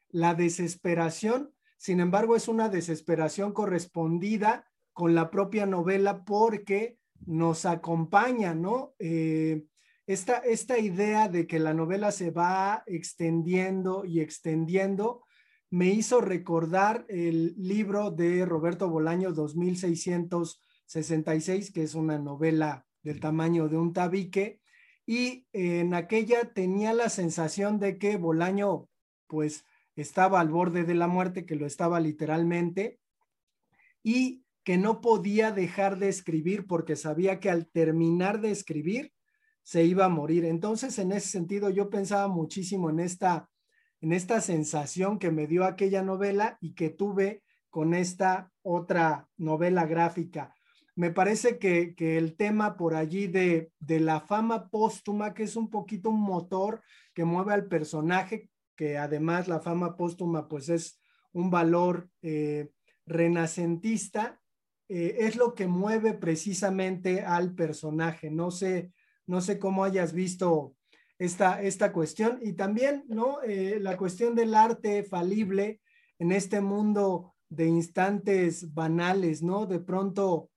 la 0.09 0.35
desesperación, 0.35 1.53
sin 1.77 2.01
embargo, 2.01 2.35
es 2.35 2.49
una 2.49 2.69
desesperación 2.69 3.53
correspondida 3.53 4.67
con 4.93 5.15
la 5.15 5.31
propia 5.31 5.67
novela 5.67 6.25
porque 6.25 6.99
nos 7.25 7.67
acompaña, 7.67 8.55
¿no? 8.55 8.95
Eh, 8.99 9.65
esta, 10.09 10.39
esta 10.39 10.79
idea 10.79 11.29
de 11.29 11.47
que 11.47 11.59
la 11.59 11.75
novela 11.75 12.11
se 12.13 12.31
va 12.31 12.83
extendiendo 12.87 14.07
y 14.07 14.21
extendiendo, 14.21 15.27
me 15.69 15.89
hizo 15.89 16.23
recordar 16.23 17.05
el 17.11 17.55
libro 17.59 18.11
de 18.11 18.47
Roberto 18.47 18.89
Bolaño 18.89 19.35
2666, 19.35 21.73
que 21.73 21.83
es 21.83 21.95
una 21.95 22.19
novela 22.19 22.87
del 23.03 23.21
tamaño 23.21 23.69
de 23.69 23.77
un 23.77 23.93
tabique, 23.93 24.63
y 25.05 25.47
en 25.53 25.93
aquella 25.93 26.55
tenía 26.55 26.95
la 26.95 27.11
sensación 27.11 27.79
de 27.79 27.99
que 27.99 28.17
Bolaño 28.17 28.89
pues 29.27 29.67
estaba 29.95 30.41
al 30.41 30.49
borde 30.49 30.85
de 30.85 30.95
la 30.95 31.07
muerte, 31.07 31.45
que 31.45 31.57
lo 31.57 31.67
estaba 31.67 32.01
literalmente, 32.01 32.99
y 34.03 34.43
que 34.65 34.79
no 34.79 35.03
podía 35.03 35.53
dejar 35.53 35.99
de 35.99 36.09
escribir 36.09 36.67
porque 36.67 36.97
sabía 36.97 37.41
que 37.41 37.51
al 37.51 37.69
terminar 37.69 38.41
de 38.41 38.53
escribir 38.53 39.13
se 39.69 39.85
iba 39.85 40.07
a 40.07 40.09
morir. 40.09 40.47
Entonces, 40.47 40.99
en 40.99 41.13
ese 41.13 41.29
sentido, 41.29 41.69
yo 41.69 41.91
pensaba 41.91 42.27
muchísimo 42.27 42.89
en 42.89 43.01
esta, 43.01 43.51
en 44.01 44.15
esta 44.15 44.41
sensación 44.41 45.19
que 45.19 45.31
me 45.31 45.47
dio 45.47 45.67
aquella 45.67 46.03
novela 46.03 46.57
y 46.63 46.73
que 46.73 46.89
tuve 46.89 47.43
con 47.69 47.93
esta 47.93 48.51
otra 48.63 49.29
novela 49.37 49.85
gráfica. 49.85 50.55
Me 50.97 51.11
parece 51.11 51.59
que, 51.59 51.95
el 51.99 52.35
tema 52.35 52.79
por 52.79 52.95
allí 52.95 53.27
de, 53.27 53.71
de 53.79 54.01
la 54.01 54.21
fama 54.21 54.71
póstuma, 54.71 55.35
que 55.35 55.43
es 55.43 55.55
un 55.55 55.69
poquito 55.69 56.09
un 56.09 56.23
motor 56.23 56.81
que 57.13 57.27
mueve 57.27 57.53
al 57.53 57.67
personaje, 57.67 58.49
que 58.75 58.97
además 58.97 59.49
la 59.49 59.61
fama 59.61 59.99
póstuma 59.99 60.49
pues 60.49 60.71
es 60.71 60.99
un 61.33 61.51
valor 61.51 62.09
eh, 62.23 62.71
renacentista, 63.05 64.41
eh, 64.89 65.17
es 65.19 65.37
lo 65.37 65.55
que 65.55 65.67
mueve 65.67 66.15
precisamente 66.15 67.21
al 67.21 67.55
personaje. 67.55 68.31
No 68.31 68.51
sé, 68.51 68.93
no 69.29 69.41
sé 69.41 69.59
cómo 69.59 69.85
hayas 69.85 70.13
visto 70.13 70.75
esta, 71.19 71.63
esta 71.63 71.93
cuestión 71.93 72.39
y 72.43 72.55
también, 72.55 73.05
¿no? 73.09 73.43
Eh, 73.43 73.79
la 73.81 73.97
cuestión 73.97 74.35
del 74.35 74.55
arte 74.55 75.05
falible 75.05 75.81
en 76.19 76.33
este 76.33 76.61
mundo 76.61 77.35
de 77.49 77.67
instantes 77.67 78.73
banales, 78.75 79.43
¿no? 79.43 79.67
De 79.67 79.81
pronto, 79.81 80.51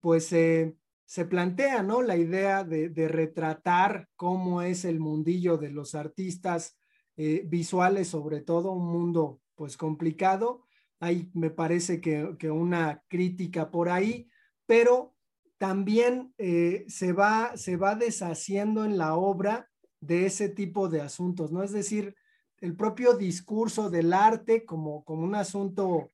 pues 0.00 0.26
se 0.26 1.24
plantea, 1.28 1.82
¿no? 1.82 2.02
La 2.02 2.16
idea 2.16 2.64
de, 2.64 3.08
retratar 3.08 4.08
cómo 4.16 4.62
es 4.62 4.84
el 4.84 5.00
mundillo 5.00 5.56
de 5.58 5.70
los 5.70 5.94
artistas 5.94 6.76
eh, 7.16 7.42
visuales, 7.46 8.08
sobre 8.08 8.40
todo 8.40 8.72
un 8.72 8.86
mundo 8.86 9.40
pues 9.54 9.76
complicado. 9.76 10.66
Hay, 11.00 11.30
me 11.34 11.50
parece 11.50 12.00
que, 12.00 12.50
una 12.50 13.02
crítica 13.08 13.70
por 13.70 13.88
ahí, 13.88 14.28
pero 14.66 15.15
también 15.58 16.34
eh, 16.38 16.84
se, 16.88 17.12
va, 17.12 17.56
se 17.56 17.76
va 17.76 17.94
deshaciendo 17.94 18.84
en 18.84 18.98
la 18.98 19.14
obra 19.14 19.68
de 20.00 20.26
ese 20.26 20.48
tipo 20.48 20.88
de 20.88 21.00
asuntos, 21.00 21.52
¿no? 21.52 21.62
Es 21.62 21.72
decir, 21.72 22.14
el 22.60 22.76
propio 22.76 23.14
discurso 23.14 23.90
del 23.90 24.12
arte 24.12 24.64
como, 24.64 25.04
como 25.04 25.24
un 25.24 25.34
asunto 25.34 26.12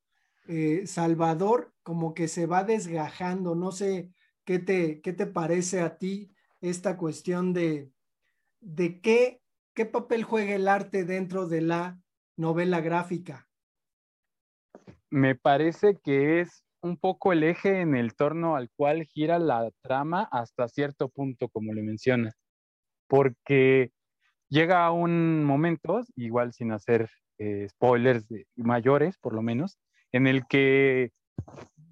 eh, 0.49 0.87
salvador, 0.87 1.72
como 1.82 2.14
que 2.14 2.28
se 2.28 2.46
va 2.46 2.64
desgajando. 2.64 3.54
No 3.54 3.72
sé 3.72 4.11
qué 4.44 4.58
te, 4.58 5.00
qué 5.00 5.12
te 5.12 5.26
parece 5.26 5.80
a 5.80 5.99
ti 5.99 6.32
esta 6.61 6.96
cuestión 6.96 7.52
de, 7.52 7.90
de 8.61 9.00
qué 9.00 9.42
¿qué 9.75 9.87
papel 9.87 10.25
juega 10.25 10.54
el 10.54 10.68
arte 10.68 11.04
dentro 11.04 11.46
de 11.46 11.62
la 11.62 12.00
novela 12.37 12.80
gráfica? 12.80 13.49
Me 15.11 15.34
parece 15.34 15.99
que 16.02 16.40
es 16.40 16.64
un 16.82 16.96
poco 16.96 17.32
el 17.32 17.44
eje 17.44 17.80
en 17.80 17.94
el 17.94 18.14
torno 18.14 18.56
al 18.56 18.68
cual 18.76 19.04
gira 19.04 19.38
la 19.38 19.70
trama 19.82 20.28
hasta 20.30 20.68
cierto 20.68 21.08
punto, 21.08 21.48
como 21.48 21.72
le 21.72 21.82
mencionas, 21.82 22.34
porque 23.08 23.90
llega 24.48 24.84
a 24.84 24.90
un 24.90 25.44
momento, 25.44 26.00
igual 26.16 26.52
sin 26.52 26.72
hacer 26.72 27.08
eh, 27.38 27.68
spoilers 27.70 28.26
mayores, 28.56 29.16
por 29.18 29.34
lo 29.34 29.42
menos, 29.42 29.78
en 30.12 30.26
el 30.26 30.46
que 30.46 31.10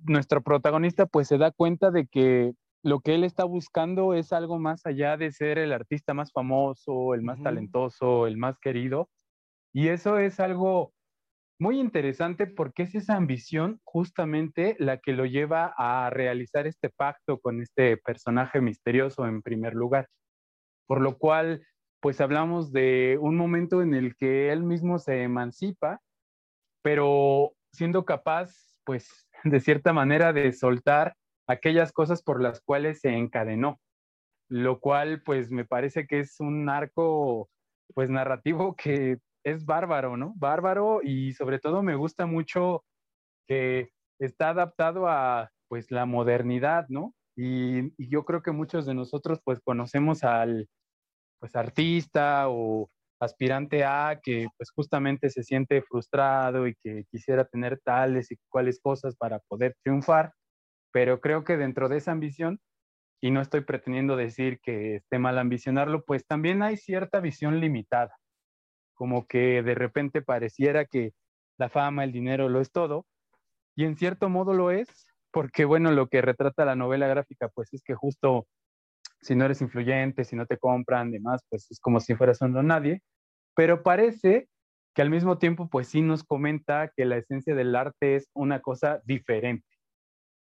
nuestro 0.02 0.42
protagonista 0.42 1.06
pues 1.06 1.28
se 1.28 1.38
da 1.38 1.50
cuenta 1.50 1.90
de 1.90 2.06
que 2.06 2.52
lo 2.82 3.00
que 3.00 3.14
él 3.14 3.25
está 3.25 3.44
buscando 3.44 4.14
es 4.14 4.32
algo 4.32 4.59
más 4.59 4.87
allá 4.87 5.16
de 5.16 5.32
ser 5.32 5.59
el 5.59 5.73
artista 5.73 6.14
más 6.14 6.32
famoso, 6.32 7.14
el 7.14 7.23
más 7.23 7.42
talentoso, 7.42 8.26
el 8.26 8.37
más 8.37 8.59
querido. 8.59 9.11
Y 9.73 9.88
eso 9.88 10.18
es 10.18 10.40
algo 10.40 10.92
muy 11.61 11.79
interesante 11.79 12.47
porque 12.47 12.85
es 12.85 12.95
esa 12.95 13.17
ambición 13.17 13.81
justamente 13.85 14.76
la 14.79 14.99
que 14.99 15.12
lo 15.12 15.26
lleva 15.26 15.75
a 15.76 16.09
realizar 16.09 16.67
este 16.67 16.88
pacto 16.88 17.38
con 17.38 17.61
este 17.61 17.99
personaje 17.99 18.62
misterioso 18.62 19.26
en 19.26 19.43
primer 19.43 19.75
lugar. 19.75 20.09
Por 20.87 21.02
lo 21.02 21.19
cual, 21.19 21.62
pues 22.00 22.21
hablamos 22.23 22.73
de 22.73 23.19
un 23.21 23.37
momento 23.37 23.83
en 23.83 23.93
el 23.93 24.17
que 24.17 24.50
él 24.50 24.62
mismo 24.64 24.99
se 24.99 25.23
emancipa, 25.23 26.00
pero 26.83 27.52
siendo 27.73 28.07
capaz, 28.07 28.50
pues, 28.85 29.29
de 29.45 29.61
cierta 29.61 29.93
manera 29.93 30.33
de 30.33 30.52
soltar 30.55 31.14
aquellas 31.47 31.93
cosas 31.93 32.23
por 32.23 32.43
las 32.43 32.62
cuales 32.62 33.00
se 33.00 33.11
encadenó, 33.11 33.79
lo 34.49 34.81
cual 34.81 35.23
pues 35.23 35.50
me 35.50 35.67
parece 35.67 36.07
que 36.07 36.21
es 36.21 36.40
un 36.40 36.71
arco 36.71 37.50
pues 37.95 38.09
narrativo 38.09 38.76
que 38.76 39.19
es 39.44 39.64
bárbaro, 39.64 40.16
¿no? 40.16 40.35
Bárbaro 40.37 41.00
y 41.02 41.32
sobre 41.35 41.59
todo 41.59 41.82
me 41.82 41.94
gusta 41.97 42.26
mucho 42.26 42.85
que 43.49 43.90
está 44.18 44.50
adaptado 44.50 45.09
a 45.09 45.50
pues 45.68 45.90
la 45.90 46.06
modernidad, 46.06 46.87
¿no? 46.88 47.14
Y, 47.37 47.92
yo 48.11 48.25
creo 48.25 48.42
que 48.42 48.52
muchos 48.52 48.87
de 48.87 48.94
nosotros 48.94 49.40
pues 49.44 49.61
conocemos 49.64 50.25
al 50.25 50.68
pues 51.40 51.56
artista 51.56 52.49
o 52.49 52.90
aspirante 53.20 53.85
a 53.85 54.20
que 54.23 54.49
pues 54.56 54.70
justamente 54.73 55.30
se 55.30 55.42
siente 55.42 55.82
frustrado 55.82 56.66
y 56.66 56.75
que 56.82 57.04
quisiera 57.11 57.44
tener 57.47 57.80
tales 57.85 58.30
y 58.32 58.37
cuales 58.49 58.80
cosas 58.82 59.16
para 59.16 59.40
poder 59.49 59.76
triunfar 59.82 60.32
pero 60.92 61.20
creo 61.20 61.44
que 61.44 61.56
dentro 61.56 61.88
de 61.88 61.99
esa 61.99 62.12
ambición, 62.12 62.61
y 63.23 63.30
no 63.30 63.40
estoy 63.40 63.62
pretendiendo 63.62 64.16
decir 64.16 64.61
que 64.61 64.97
esté 64.97 65.18
mal 65.18 65.38
ambicionarlo, 65.38 66.04
pues 66.04 66.26
también 66.26 66.62
hay 66.62 66.76
cierta 66.76 67.20
visión 67.20 67.61
limitada, 67.61 68.16
como 69.00 69.26
que 69.26 69.62
de 69.62 69.75
repente 69.75 70.21
pareciera 70.21 70.85
que 70.85 71.14
la 71.57 71.71
fama, 71.71 72.04
el 72.04 72.12
dinero 72.12 72.50
lo 72.50 72.61
es 72.61 72.71
todo, 72.71 73.07
y 73.75 73.87
en 73.87 73.97
cierto 73.97 74.28
modo 74.28 74.52
lo 74.52 74.71
es, 74.71 75.07
porque 75.30 75.64
bueno, 75.64 75.90
lo 75.90 76.09
que 76.09 76.21
retrata 76.21 76.66
la 76.66 76.76
novela 76.76 77.09
gráfica, 77.09 77.49
pues 77.49 77.73
es 77.73 77.83
que 77.83 77.95
justo 77.95 78.47
si 79.23 79.35
no 79.35 79.47
eres 79.47 79.62
influyente, 79.62 80.25
si 80.25 80.37
no 80.37 80.45
te 80.45 80.59
compran, 80.59 81.12
demás, 81.12 81.40
pues 81.49 81.71
es 81.71 81.80
como 81.80 81.99
si 81.99 82.14
fueras 82.14 82.42
un 82.42 82.52
nadie, 82.66 83.00
pero 83.57 83.83
parece 83.83 84.50
que 84.95 85.00
al 85.00 85.09
mismo 85.09 85.38
tiempo, 85.38 85.71
pues 85.71 85.88
sí 85.88 86.02
nos 86.02 86.23
comenta 86.23 86.92
que 86.95 87.07
la 87.07 87.16
esencia 87.16 87.54
del 87.54 87.75
arte 87.76 88.16
es 88.16 88.28
una 88.35 88.61
cosa 88.61 89.00
diferente. 89.07 89.66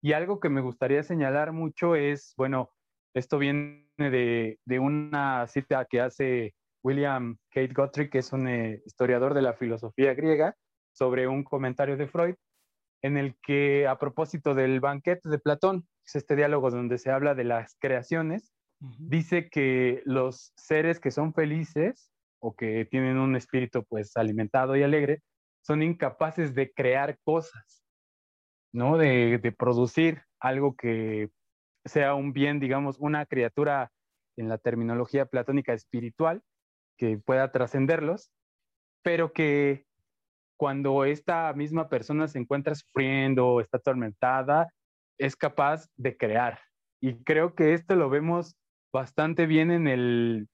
Y 0.02 0.12
algo 0.12 0.42
que 0.42 0.50
me 0.50 0.60
gustaría 0.60 1.02
señalar 1.04 1.54
mucho 1.54 1.96
es, 1.96 2.34
bueno, 2.36 2.72
esto 3.14 3.38
viene 3.38 3.86
de, 3.96 4.60
una 4.82 5.48
cita 5.48 5.86
que 5.90 6.02
hace 6.02 6.56
William 6.84 7.38
Kate 7.52 7.74
Guthrie, 7.74 8.10
que 8.10 8.20
es 8.20 8.32
un 8.34 8.48
eh, 8.48 8.82
historiador 8.86 9.34
de 9.34 9.42
la 9.42 9.54
filosofía 9.54 10.14
griega, 10.14 10.56
sobre 10.94 11.28
un 11.28 11.44
comentario 11.44 11.98
de 11.98 12.08
Freud, 12.08 12.36
en 13.02 13.18
el 13.18 13.36
que 13.42 13.88
a 13.88 13.98
propósito 13.98 14.54
del 14.54 14.80
banquete 14.80 15.30
de 15.30 15.40
Platón, 15.40 15.88
es 16.06 16.16
este 16.16 16.36
diálogo 16.36 16.70
donde 16.70 16.98
se 16.98 17.12
habla 17.12 17.36
de 17.36 17.44
las 17.44 17.76
creaciones, 17.80 18.54
dice 18.80 19.50
que 19.50 20.02
los 20.06 20.54
seres 20.56 21.00
que 21.00 21.12
son 21.12 21.34
felices 21.34 22.12
o 22.40 22.56
que 22.56 22.86
tienen 22.86 23.18
un 23.18 23.36
espíritu 23.36 23.84
pues 23.86 24.16
alimentado 24.16 24.76
y 24.76 24.84
alegre, 24.84 25.22
son 25.62 25.84
incapaces 25.84 26.56
de 26.56 26.72
crear 26.72 27.18
cosas. 27.24 27.84
¿no? 28.72 28.98
De, 28.98 29.54
producir 29.58 30.24
algo 30.40 30.76
que 30.76 31.30
sea 31.86 32.14
un 32.14 32.34
bien, 32.34 32.60
digamos, 32.60 32.98
una 33.00 33.26
criatura 33.26 33.92
en 34.38 34.48
la 34.48 34.58
terminología 34.58 35.26
platónica 35.26 35.74
espiritual 35.74 36.42
que 37.00 37.18
pueda 37.18 37.52
trascenderlos, 37.52 38.32
pero 39.02 39.32
que 39.34 39.86
cuando 40.58 41.06
esta 41.06 41.54
misma 41.54 41.88
persona 41.88 42.28
se 42.28 42.38
encuentra 42.38 42.76
sufriendo, 42.76 43.62
está 43.62 43.78
atormentada, 43.78 44.68
es 45.18 45.38
capaz 45.38 45.88
de 45.96 46.18
crear. 46.18 46.60
Y 47.02 47.24
creo 47.24 47.56
que 47.56 47.74
esto 47.74 47.96
lo 47.96 48.10
vemos 48.10 48.56
bastante 48.92 49.46
bien 49.46 49.72
en 49.72 49.88
el, 49.88 50.50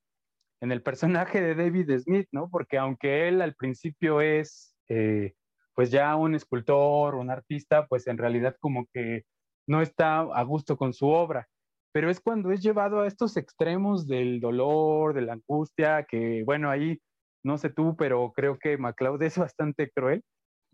en 0.62 0.72
el 0.72 0.84
personaje 0.84 1.42
de 1.42 1.56
David 1.56 1.98
Smith, 2.00 2.28
¿no? 2.32 2.50
Porque 2.50 2.78
aunque 2.78 3.28
él 3.28 3.42
al 3.42 3.56
principio 3.56 4.22
es 4.22 4.76
eh, 4.90 5.34
pues 5.74 5.90
ya 5.90 6.16
un 6.16 6.36
escultor, 6.36 7.16
un 7.16 7.32
artista, 7.32 7.88
pues 7.88 8.06
en 8.08 8.20
realidad 8.20 8.56
como 8.60 8.86
que 8.94 9.24
no 9.68 9.82
está 9.82 10.20
a 10.20 10.44
gusto 10.44 10.78
con 10.78 10.94
su 10.94 11.08
obra. 11.08 11.48
Pero 11.96 12.10
es 12.10 12.20
cuando 12.20 12.52
es 12.52 12.62
llevado 12.62 13.00
a 13.00 13.08
estos 13.08 13.38
extremos 13.38 14.06
del 14.06 14.42
dolor, 14.42 15.14
de 15.14 15.22
la 15.22 15.32
angustia, 15.32 16.04
que 16.04 16.44
bueno, 16.44 16.70
ahí 16.70 17.00
no 17.42 17.58
sé 17.58 17.70
tú, 17.70 17.96
pero 17.96 18.34
creo 18.36 18.60
que 18.60 18.78
MacLeod 18.78 19.24
es 19.24 19.38
bastante 19.54 19.90
cruel. 19.92 20.22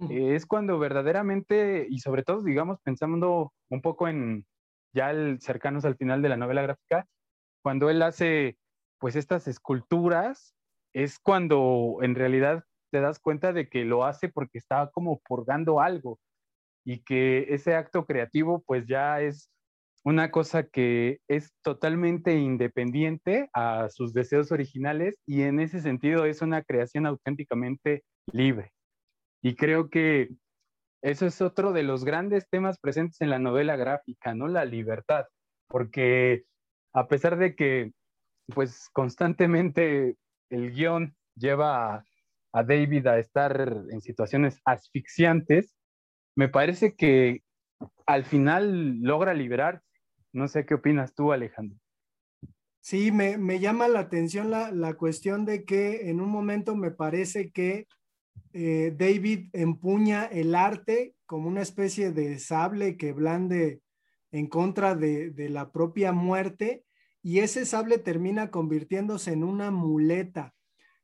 es 0.10 0.48
cuando 0.48 0.80
verdaderamente, 0.80 1.86
y 1.88 2.00
sobre 2.00 2.24
todo, 2.24 2.42
digamos, 2.42 2.80
pensando 2.82 3.54
un 3.70 3.82
poco 3.84 4.08
en 4.08 4.48
ya 4.96 5.12
el, 5.12 5.40
cercanos 5.42 5.86
al 5.86 5.96
final 5.96 6.24
de 6.24 6.30
la 6.30 6.38
novela 6.38 6.64
gráfica, 6.64 7.06
cuando 7.64 7.92
él 7.92 8.02
hace 8.02 8.58
pues 8.98 9.16
estas 9.16 9.48
esculturas, 9.48 10.56
es 10.92 11.20
cuando 11.20 12.00
en 12.02 12.16
realidad 12.16 12.64
te 12.92 13.00
das 13.00 13.20
cuenta 13.20 13.54
de 13.54 13.70
que 13.70 13.86
lo 13.86 14.06
hace 14.06 14.28
porque 14.28 14.58
está 14.58 14.90
como 14.92 15.20
purgando 15.20 15.82
algo 15.82 16.18
y 16.84 17.04
que 17.04 17.46
ese 17.54 17.76
acto 17.76 18.08
creativo 18.08 18.64
pues 18.66 18.88
ya 18.88 19.22
es 19.22 19.52
una 20.04 20.32
cosa 20.32 20.64
que 20.64 21.20
es 21.28 21.54
totalmente 21.62 22.36
independiente 22.36 23.50
a 23.54 23.90
sus 23.90 24.14
deseos 24.14 24.52
originales 24.52 25.20
y 25.28 25.44
en 25.44 25.60
ese 25.60 25.80
sentido 25.82 26.26
es 26.26 26.42
una 26.42 26.64
creación 26.64 27.06
auténticamente 27.06 28.04
libre. 28.32 28.72
Y 29.44 29.56
creo 29.56 29.90
que 29.90 30.30
eso 31.04 31.26
es 31.26 31.42
otro 31.42 31.72
de 31.72 31.84
los 31.84 32.04
grandes 32.04 32.48
temas 32.50 32.80
presentes 32.80 33.22
en 33.22 33.30
la 33.30 33.40
novela 33.40 33.76
gráfica, 33.76 34.34
¿no? 34.34 34.48
La 34.48 34.66
libertad, 34.66 35.26
porque 35.68 36.44
a 36.94 37.08
pesar 37.08 37.38
de 37.38 37.56
que 37.56 37.92
pues 38.54 38.90
constantemente 38.92 40.16
el 40.50 40.72
guion 40.72 41.16
lleva 41.36 41.96
a, 41.96 42.06
a 42.54 42.64
David 42.64 43.08
a 43.08 43.20
estar 43.20 43.86
en 43.90 44.02
situaciones 44.02 44.60
asfixiantes, 44.66 45.74
me 46.36 46.50
parece 46.50 46.96
que 46.96 47.42
al 48.06 48.26
final 48.26 49.00
logra 49.02 49.34
liberarse 49.34 49.91
no 50.34 50.48
sé 50.48 50.66
qué 50.66 50.76
opinas 50.76 51.14
tú, 51.14 51.32
Alejandro. 51.32 51.78
Sí, 52.82 53.12
me, 53.12 53.60
llama 53.60 53.88
la 53.88 54.00
atención 54.00 54.50
la, 54.50 54.94
cuestión 54.96 55.46
de 55.46 55.66
que 55.66 56.10
en 56.10 56.20
un 56.20 56.30
momento 56.30 56.76
me 56.76 56.90
parece 56.90 57.52
que 57.52 57.88
eh, 58.54 58.94
David 58.98 59.50
empuña 59.54 60.26
el 60.26 60.56
arte 60.56 61.14
como 61.28 61.48
una 61.48 61.62
especie 61.62 62.12
de 62.12 62.40
sable 62.40 62.98
que 62.98 63.14
blande 63.14 63.82
en 64.32 64.48
contra 64.48 64.96
de, 64.96 65.32
la 65.50 65.72
propia 65.72 66.12
muerte 66.12 66.84
y 67.22 67.40
ese 67.40 67.66
sable 67.68 68.00
termina 68.00 68.50
convirtiéndose 68.50 69.34
en 69.34 69.44
una 69.44 69.70
muleta, 69.70 70.56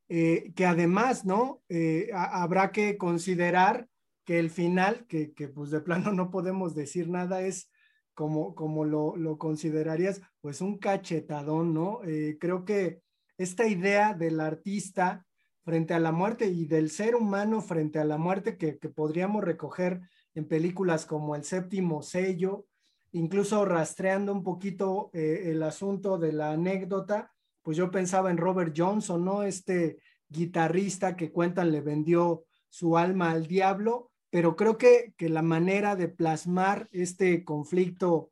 eh, 0.10 0.52
que 0.56 0.66
además, 0.66 1.26
¿no? 1.26 1.62
Eh, 1.70 2.10
habrá 2.14 2.72
que 2.72 2.98
considerar 2.98 3.88
que 4.26 4.40
el 4.40 4.50
final, 4.50 5.06
que, 5.08 5.32
que, 5.34 5.48
pues 5.48 5.70
de 5.70 5.80
plano 5.80 6.12
no 6.12 6.32
podemos 6.32 6.74
decir 6.74 7.08
nada, 7.08 7.44
es 7.44 7.70
como, 8.18 8.84
lo, 8.84 9.38
considerarías, 9.38 10.22
pues 10.42 10.62
un 10.62 10.80
cachetadón, 10.80 11.76
¿no? 11.76 12.02
Eh, 12.04 12.40
creo 12.42 12.66
que 12.66 13.04
esta 13.38 13.68
idea 13.68 14.16
del 14.16 14.40
artista 14.40 15.24
frente 15.64 15.94
a 15.94 16.00
la 16.00 16.12
muerte 16.12 16.48
y 16.48 16.66
del 16.66 16.90
ser 16.90 17.14
humano 17.14 17.62
frente 17.62 18.00
a 18.00 18.06
la 18.06 18.18
muerte 18.18 18.58
que, 18.58 18.74
podríamos 18.74 19.44
recoger 19.44 20.02
en 20.34 20.48
películas 20.48 21.06
como 21.06 21.36
El 21.36 21.44
séptimo 21.44 22.02
sello, 22.02 22.66
incluso 23.12 23.64
rastreando 23.66 24.32
un 24.32 24.42
poquito 24.42 25.12
eh, 25.14 25.52
el 25.52 25.62
asunto 25.62 26.18
de 26.18 26.34
la 26.34 26.54
anécdota, 26.54 27.32
pues 27.62 27.78
yo 27.78 27.92
pensaba 27.92 28.32
en 28.32 28.38
Robert 28.38 28.74
Johnson, 28.76 29.24
¿no? 29.24 29.44
Este 29.44 30.00
guitarrista 30.28 31.16
que 31.16 31.32
cuentan 31.32 31.72
le 31.72 31.82
vendió 31.82 32.46
su 32.68 32.98
alma 32.98 33.30
al 33.30 33.46
diablo 33.46 34.10
pero 34.38 34.56
creo 34.56 34.78
que, 34.78 35.16
la 35.18 35.42
manera 35.42 35.96
de 35.96 36.10
plasmar 36.10 36.88
este 36.92 37.44
conflicto 37.44 38.30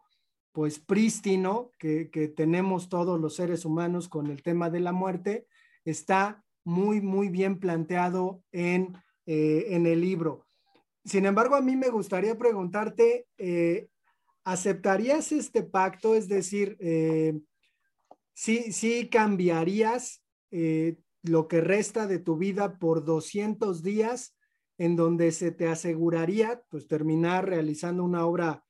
pues 0.51 0.77
prístino 0.77 1.71
que, 1.79 2.05
tenemos 2.35 2.89
todos 2.89 3.19
los 3.19 3.35
seres 3.35 3.65
humanos 3.65 4.07
con 4.07 4.27
el 4.27 4.43
tema 4.43 4.69
de 4.69 4.81
la 4.81 4.91
muerte 4.91 5.47
está 5.83 6.45
muy, 6.63 7.01
muy 7.01 7.29
bien 7.29 7.57
planteado 7.59 8.43
en, 8.51 8.95
eh, 9.25 9.65
en 9.69 9.87
el 9.87 9.99
libro. 9.99 10.45
Sin 11.03 11.25
embargo, 11.25 11.55
a 11.55 11.61
mí 11.61 11.75
me 11.75 11.89
gustaría 11.89 12.37
preguntarte, 12.37 13.25
eh, 13.39 13.87
¿aceptarías 14.43 15.31
este 15.31 15.63
pacto? 15.63 16.13
Es 16.13 16.27
decir, 16.27 16.77
eh, 16.81 17.33
¿sí, 18.35 19.09
cambiarías 19.09 20.21
lo 21.23 21.47
que 21.47 21.61
resta 21.61 22.05
de 22.05 22.19
tu 22.19 22.37
vida 22.37 22.77
por 22.77 23.03
200 23.03 23.81
días 23.81 24.34
en 24.77 24.95
donde 24.95 25.31
se 25.31 25.51
te 25.51 25.67
aseguraría 25.67 26.63
pues 26.69 26.87
terminar 26.87 27.47
realizando 27.47 28.03
una 28.03 28.25
obra 28.25 28.65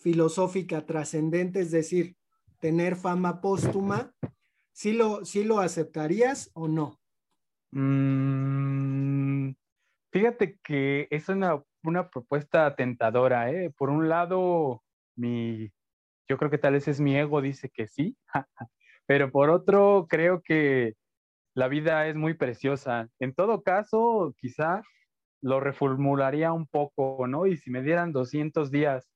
filosófica 0.00 0.86
trascendente, 0.86 1.60
es 1.60 1.70
decir, 1.70 2.16
tener 2.58 2.96
fama 2.96 3.40
póstuma, 3.40 4.14
¿sí 4.72 4.92
lo, 4.92 5.20
lo 5.44 5.60
aceptarías 5.60 6.50
o 6.54 6.68
no? 6.68 7.00
Mm, 7.72 9.52
fíjate 10.10 10.58
que 10.62 11.06
es 11.10 11.28
una, 11.28 11.62
propuesta 12.10 12.74
tentadora, 12.74 13.50
¿eh? 13.50 13.70
Por 13.76 13.90
un 13.90 14.08
lado, 14.08 14.82
mi, 15.16 15.70
yo 16.28 16.38
creo 16.38 16.50
que 16.50 16.58
tal 16.58 16.74
vez 16.74 16.88
es 16.88 17.00
mi 17.00 17.16
ego, 17.16 17.40
dice 17.42 17.70
que 17.70 17.86
sí, 17.86 18.16
pero 19.06 19.30
por 19.30 19.50
otro, 19.50 20.06
creo 20.08 20.42
que 20.42 20.94
la 21.54 21.68
vida 21.68 22.06
es 22.06 22.16
muy 22.16 22.34
preciosa. 22.34 23.08
En 23.18 23.34
todo 23.34 23.62
caso, 23.62 24.34
quizá 24.38 24.82
lo 25.42 25.60
reformularía 25.60 26.52
un 26.52 26.66
poco, 26.66 27.26
¿no? 27.26 27.46
Y 27.46 27.56
si 27.56 27.70
me 27.70 27.82
dieran 27.82 28.12
200 28.12 28.70
días 28.70 29.08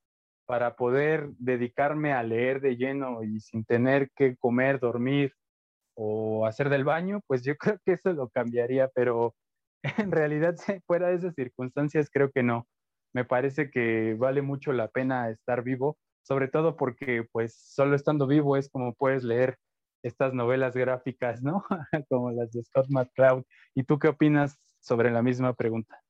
para 0.46 0.76
poder 0.76 1.28
dedicarme 1.38 2.12
a 2.12 2.22
leer 2.22 2.60
de 2.60 2.76
lleno 2.76 3.22
y 3.22 3.40
sin 3.40 3.64
tener 3.64 4.10
que 4.16 4.36
comer, 4.36 4.80
dormir 4.80 5.32
o 5.96 6.46
hacer 6.46 6.68
del 6.70 6.84
baño, 6.84 7.20
pues 7.26 7.42
yo 7.42 7.56
creo 7.58 7.78
que 7.84 7.92
eso 7.94 8.12
lo 8.12 8.28
cambiaría, 8.28 8.88
pero 8.94 9.34
en 9.98 10.10
realidad 10.12 10.56
fuera 10.86 11.08
de 11.08 11.16
esas 11.16 11.34
circunstancias 11.34 12.10
creo 12.12 12.30
que 12.30 12.42
no. 12.42 12.66
Me 13.14 13.24
parece 13.24 13.70
que 13.70 14.14
vale 14.14 14.42
mucho 14.42 14.72
la 14.72 14.88
pena 14.88 15.30
estar 15.30 15.62
vivo, 15.62 15.96
sobre 16.22 16.48
todo 16.48 16.76
porque 16.76 17.24
pues 17.32 17.54
solo 17.54 17.94
estando 17.96 18.26
vivo 18.26 18.56
es 18.56 18.68
como 18.70 18.94
puedes 18.94 19.24
leer 19.24 19.56
estas 20.02 20.34
novelas 20.34 20.74
gráficas, 20.74 21.42
¿no? 21.42 21.64
como 22.10 22.32
las 22.32 22.52
de 22.52 22.62
Scott 22.64 22.86
McCloud. 22.90 23.44
¿Y 23.74 23.84
tú 23.84 23.98
qué 23.98 24.08
opinas 24.08 24.58
sobre 24.80 25.10
la 25.10 25.22
misma 25.22 25.54
pregunta? 25.54 26.03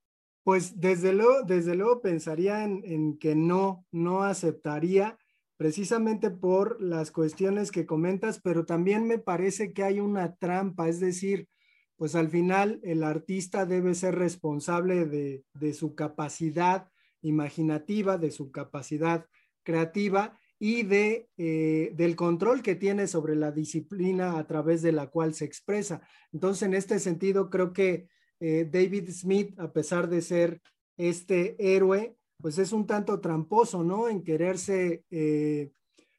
Pues 0.44 0.78
desde 0.78 1.14
luego, 1.14 1.42
desde 1.42 1.74
luego 1.74 2.02
pensaría 2.02 2.64
en, 2.64 3.16
que 3.16 3.34
no, 3.34 3.86
no 3.90 4.24
aceptaría 4.24 5.18
precisamente 5.56 6.30
por 6.30 6.82
las 6.82 7.10
cuestiones 7.10 7.70
que 7.70 7.86
comentas, 7.86 8.40
pero 8.42 8.66
también 8.66 9.06
me 9.06 9.18
parece 9.18 9.72
que 9.72 9.82
hay 9.82 10.00
una 10.00 10.36
trampa, 10.36 10.88
es 10.88 11.00
decir, 11.00 11.48
pues 11.96 12.14
al 12.14 12.28
final 12.28 12.78
el 12.82 13.04
artista 13.04 13.64
debe 13.64 13.94
ser 13.94 14.16
responsable 14.16 15.06
de, 15.06 15.72
su 15.72 15.94
capacidad 15.94 16.90
imaginativa, 17.22 18.18
de 18.18 18.30
su 18.30 18.50
capacidad 18.50 19.24
creativa 19.62 20.38
y 20.58 20.82
de, 20.82 21.30
eh, 21.38 21.92
del 21.94 22.16
control 22.16 22.60
que 22.60 22.74
tiene 22.74 23.06
sobre 23.06 23.34
la 23.34 23.50
disciplina 23.50 24.38
a 24.38 24.46
través 24.46 24.82
de 24.82 24.92
la 24.92 25.06
cual 25.06 25.32
se 25.32 25.46
expresa. 25.46 26.02
Entonces, 26.32 26.64
en 26.64 26.74
este 26.74 26.98
sentido, 26.98 27.48
creo 27.48 27.72
que 27.72 28.08
eh, 28.46 28.68
David 28.70 29.08
Smith, 29.10 29.58
a 29.58 29.72
pesar 29.72 30.06
de 30.06 30.20
ser 30.20 30.60
este 30.98 31.56
héroe, 31.58 32.14
pues 32.42 32.58
es 32.58 32.72
un 32.72 32.86
tanto 32.86 33.18
tramposo, 33.18 33.82
¿no? 33.82 34.06
En 34.06 34.22
quererse, 34.22 35.02
eh, 35.10 35.72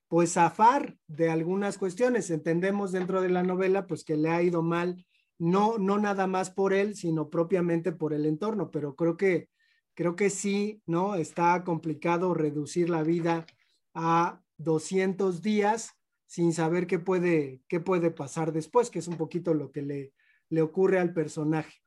pues, 0.07 0.33
zafar 0.33 0.97
de 1.05 1.29
algunas 1.29 1.77
cuestiones. 1.77 2.31
Entendemos 2.31 2.91
dentro 2.91 3.21
de 3.21 3.29
la 3.29 3.43
novela, 3.43 3.85
pues, 3.85 4.03
que 4.03 4.17
le 4.17 4.29
ha 4.29 4.41
ido 4.41 4.63
mal, 4.63 5.05
no, 5.37 5.77
no 5.77 5.99
nada 5.99 6.25
más 6.25 6.49
por 6.49 6.73
él, 6.73 6.95
sino 6.95 7.29
propiamente 7.29 7.91
por 7.91 8.11
el 8.11 8.25
entorno, 8.25 8.71
pero 8.71 8.95
creo 8.95 9.17
que, 9.17 9.49
creo 9.93 10.15
que 10.15 10.31
sí, 10.31 10.81
¿no? 10.87 11.13
Está 11.13 11.63
complicado 11.63 12.33
reducir 12.33 12.89
la 12.89 13.03
vida 13.03 13.45
a 13.93 14.41
200 14.57 15.43
días 15.43 15.91
sin 16.25 16.53
saber 16.53 16.87
qué 16.87 16.97
puede, 16.97 17.61
qué 17.67 17.79
puede 17.79 18.09
pasar 18.09 18.51
después, 18.51 18.89
que 18.89 18.97
es 18.97 19.07
un 19.07 19.17
poquito 19.17 19.53
lo 19.53 19.71
que 19.71 19.83
le, 19.83 20.13
le 20.49 20.63
ocurre 20.63 20.97
al 20.97 21.13
personaje. 21.13 21.84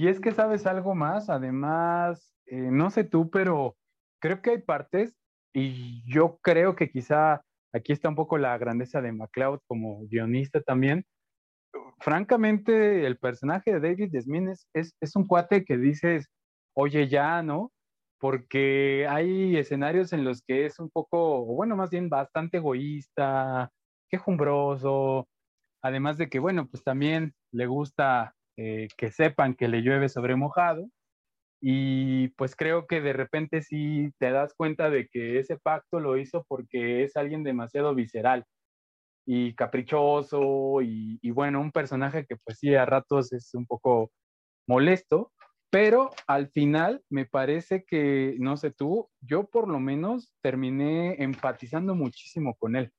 Y 0.00 0.08
es 0.08 0.18
que 0.18 0.32
sabes 0.32 0.64
algo 0.64 0.94
más, 0.94 1.28
además, 1.28 2.34
eh, 2.46 2.56
no 2.56 2.88
sé 2.88 3.04
tú, 3.04 3.28
pero 3.28 3.76
creo 4.18 4.40
que 4.40 4.52
hay 4.52 4.58
partes 4.62 5.14
y 5.52 6.02
yo 6.10 6.38
creo 6.40 6.74
que 6.74 6.90
quizá 6.90 7.42
aquí 7.74 7.92
está 7.92 8.08
un 8.08 8.14
poco 8.14 8.38
la 8.38 8.56
grandeza 8.56 9.02
de 9.02 9.12
MacLeod 9.12 9.60
como 9.66 10.06
guionista 10.06 10.62
también. 10.62 11.04
Francamente, 11.98 13.06
el 13.06 13.18
personaje 13.18 13.74
de 13.74 13.80
David 13.80 14.08
Desmond 14.10 14.56
es, 14.72 14.96
es, 15.02 15.16
un 15.16 15.26
cuate 15.26 15.66
que 15.66 15.76
dices, 15.76 16.30
oye, 16.74 17.06
ya, 17.06 17.42
¿no? 17.42 17.70
Porque 18.18 19.06
hay 19.06 19.58
escenarios 19.58 20.14
en 20.14 20.24
los 20.24 20.40
que 20.40 20.64
es 20.64 20.78
un 20.78 20.88
poco, 20.88 21.44
bueno, 21.44 21.76
más 21.76 21.90
bien 21.90 22.08
bastante 22.08 22.56
egoísta, 22.56 23.70
quejumbroso, 24.08 25.28
además 25.82 26.16
de 26.16 26.30
que, 26.30 26.38
bueno, 26.38 26.68
pues 26.68 26.82
también 26.82 27.34
le 27.52 27.66
gusta 27.66 28.34
eh, 28.62 28.88
que 28.98 29.10
sepan 29.10 29.54
que 29.54 29.68
le 29.68 29.80
llueve 29.80 30.10
sobre 30.10 30.36
mojado. 30.36 30.86
Y 31.62 32.28
pues 32.36 32.56
creo 32.56 32.86
que 32.86 33.00
de 33.00 33.14
repente 33.14 33.62
sí 33.62 34.12
te 34.18 34.30
das 34.30 34.54
cuenta 34.54 34.90
de 34.90 35.08
que 35.08 35.38
ese 35.38 35.58
pacto 35.58 36.00
lo 36.00 36.18
hizo 36.18 36.44
porque 36.48 37.04
es 37.04 37.16
alguien 37.16 37.44
demasiado 37.44 37.94
visceral 37.94 38.44
y 39.26 39.54
caprichoso 39.54 40.82
y, 40.82 41.18
y 41.22 41.30
bueno, 41.30 41.60
un 41.60 41.72
personaje 41.72 42.26
que 42.26 42.36
pues 42.44 42.58
sí 42.58 42.74
a 42.74 42.86
ratos 42.86 43.32
es 43.32 43.54
un 43.54 43.66
poco 43.66 44.10
molesto, 44.68 45.32
pero 45.70 46.10
al 46.26 46.48
final 46.50 47.02
me 47.10 47.26
parece 47.26 47.84
que, 47.86 48.36
no 48.40 48.56
sé 48.58 48.72
tú, 48.72 49.08
yo 49.20 49.44
por 49.48 49.68
lo 49.68 49.80
menos 49.80 50.34
terminé 50.42 51.22
empatizando 51.22 51.94
muchísimo 51.94 52.56
con 52.56 52.76
él 52.76 52.92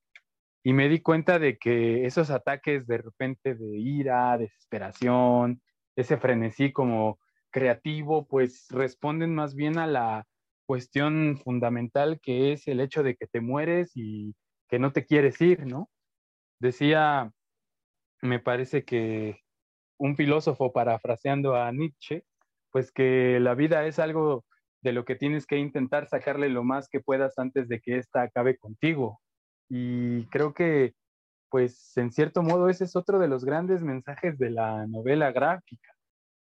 y 0.63 0.74
me 0.74 0.89
di 0.89 1.02
cuenta 1.02 1.39
de 1.39 1.58
que 1.58 2.06
esos 2.06 2.30
ataques 2.30 2.86
de 2.88 3.00
repente 3.00 3.56
de 3.56 3.78
ira, 3.78 4.38
desesperación, 4.38 5.62
ese 5.95 6.17
frenesí 6.17 6.71
como 6.71 7.19
creativo, 7.52 8.28
pues 8.28 8.67
responden 8.69 9.34
más 9.36 9.56
bien 9.56 9.78
a 9.78 9.88
la 9.88 10.26
cuestión 10.65 11.38
fundamental 11.43 12.19
que 12.21 12.54
es 12.54 12.67
el 12.67 12.80
hecho 12.80 13.04
de 13.04 13.15
que 13.15 13.28
te 13.28 13.41
mueres 13.41 13.91
y 13.95 14.36
que 14.69 14.80
no 14.80 14.93
te 14.93 15.06
quieres 15.06 15.41
ir, 15.41 15.65
¿no? 15.65 15.89
Decía, 16.60 17.32
me 18.21 18.39
parece 18.39 18.86
que 18.86 19.41
un 19.97 20.15
filósofo 20.15 20.71
parafraseando 20.74 21.56
a 21.56 21.71
Nietzsche, 21.71 22.24
pues 22.71 22.91
que 22.91 23.39
la 23.39 23.56
vida 23.56 23.86
es 23.86 24.00
algo 24.00 24.45
de 24.82 24.93
lo 24.93 25.06
que 25.06 25.15
tienes 25.15 25.45
que 25.45 25.58
intentar 25.58 26.08
sacarle 26.08 26.50
lo 26.50 26.63
más 26.63 26.88
que 26.89 27.02
puedas 27.02 27.38
antes 27.38 27.67
de 27.67 27.82
que 27.82 27.97
ésta 27.97 28.24
acabe 28.24 28.58
contigo. 28.58 29.21
Y 29.74 30.26
creo 30.26 30.54
que, 30.54 30.96
pues, 31.50 31.96
en 31.98 32.12
cierto 32.12 32.44
modo, 32.44 32.68
ese 32.68 32.84
es 32.84 32.98
otro 32.98 33.20
de 33.20 33.30
los 33.30 33.46
grandes 33.46 33.84
mensajes 33.84 34.38
de 34.38 34.50
la 34.50 34.86
novela 34.86 35.32
gráfica, 35.32 35.94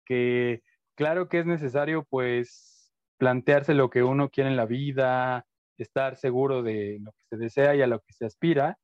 que 0.06 0.62
claro 0.96 1.30
que 1.30 1.40
es 1.40 1.46
necesario, 1.46 2.06
pues, 2.10 2.92
plantearse 3.18 3.76
lo 3.76 3.90
que 3.90 4.04
uno 4.04 4.30
quiere 4.30 4.50
en 4.50 4.58
la 4.58 4.66
vida, 4.66 5.46
estar 5.78 6.18
seguro 6.18 6.64
de 6.64 7.00
lo 7.02 7.12
que 7.14 7.24
se 7.30 7.38
desea 7.38 7.76
y 7.76 7.82
a 7.82 7.88
lo 7.88 8.02
que 8.02 8.12
se 8.12 8.26
aspira, 8.26 8.78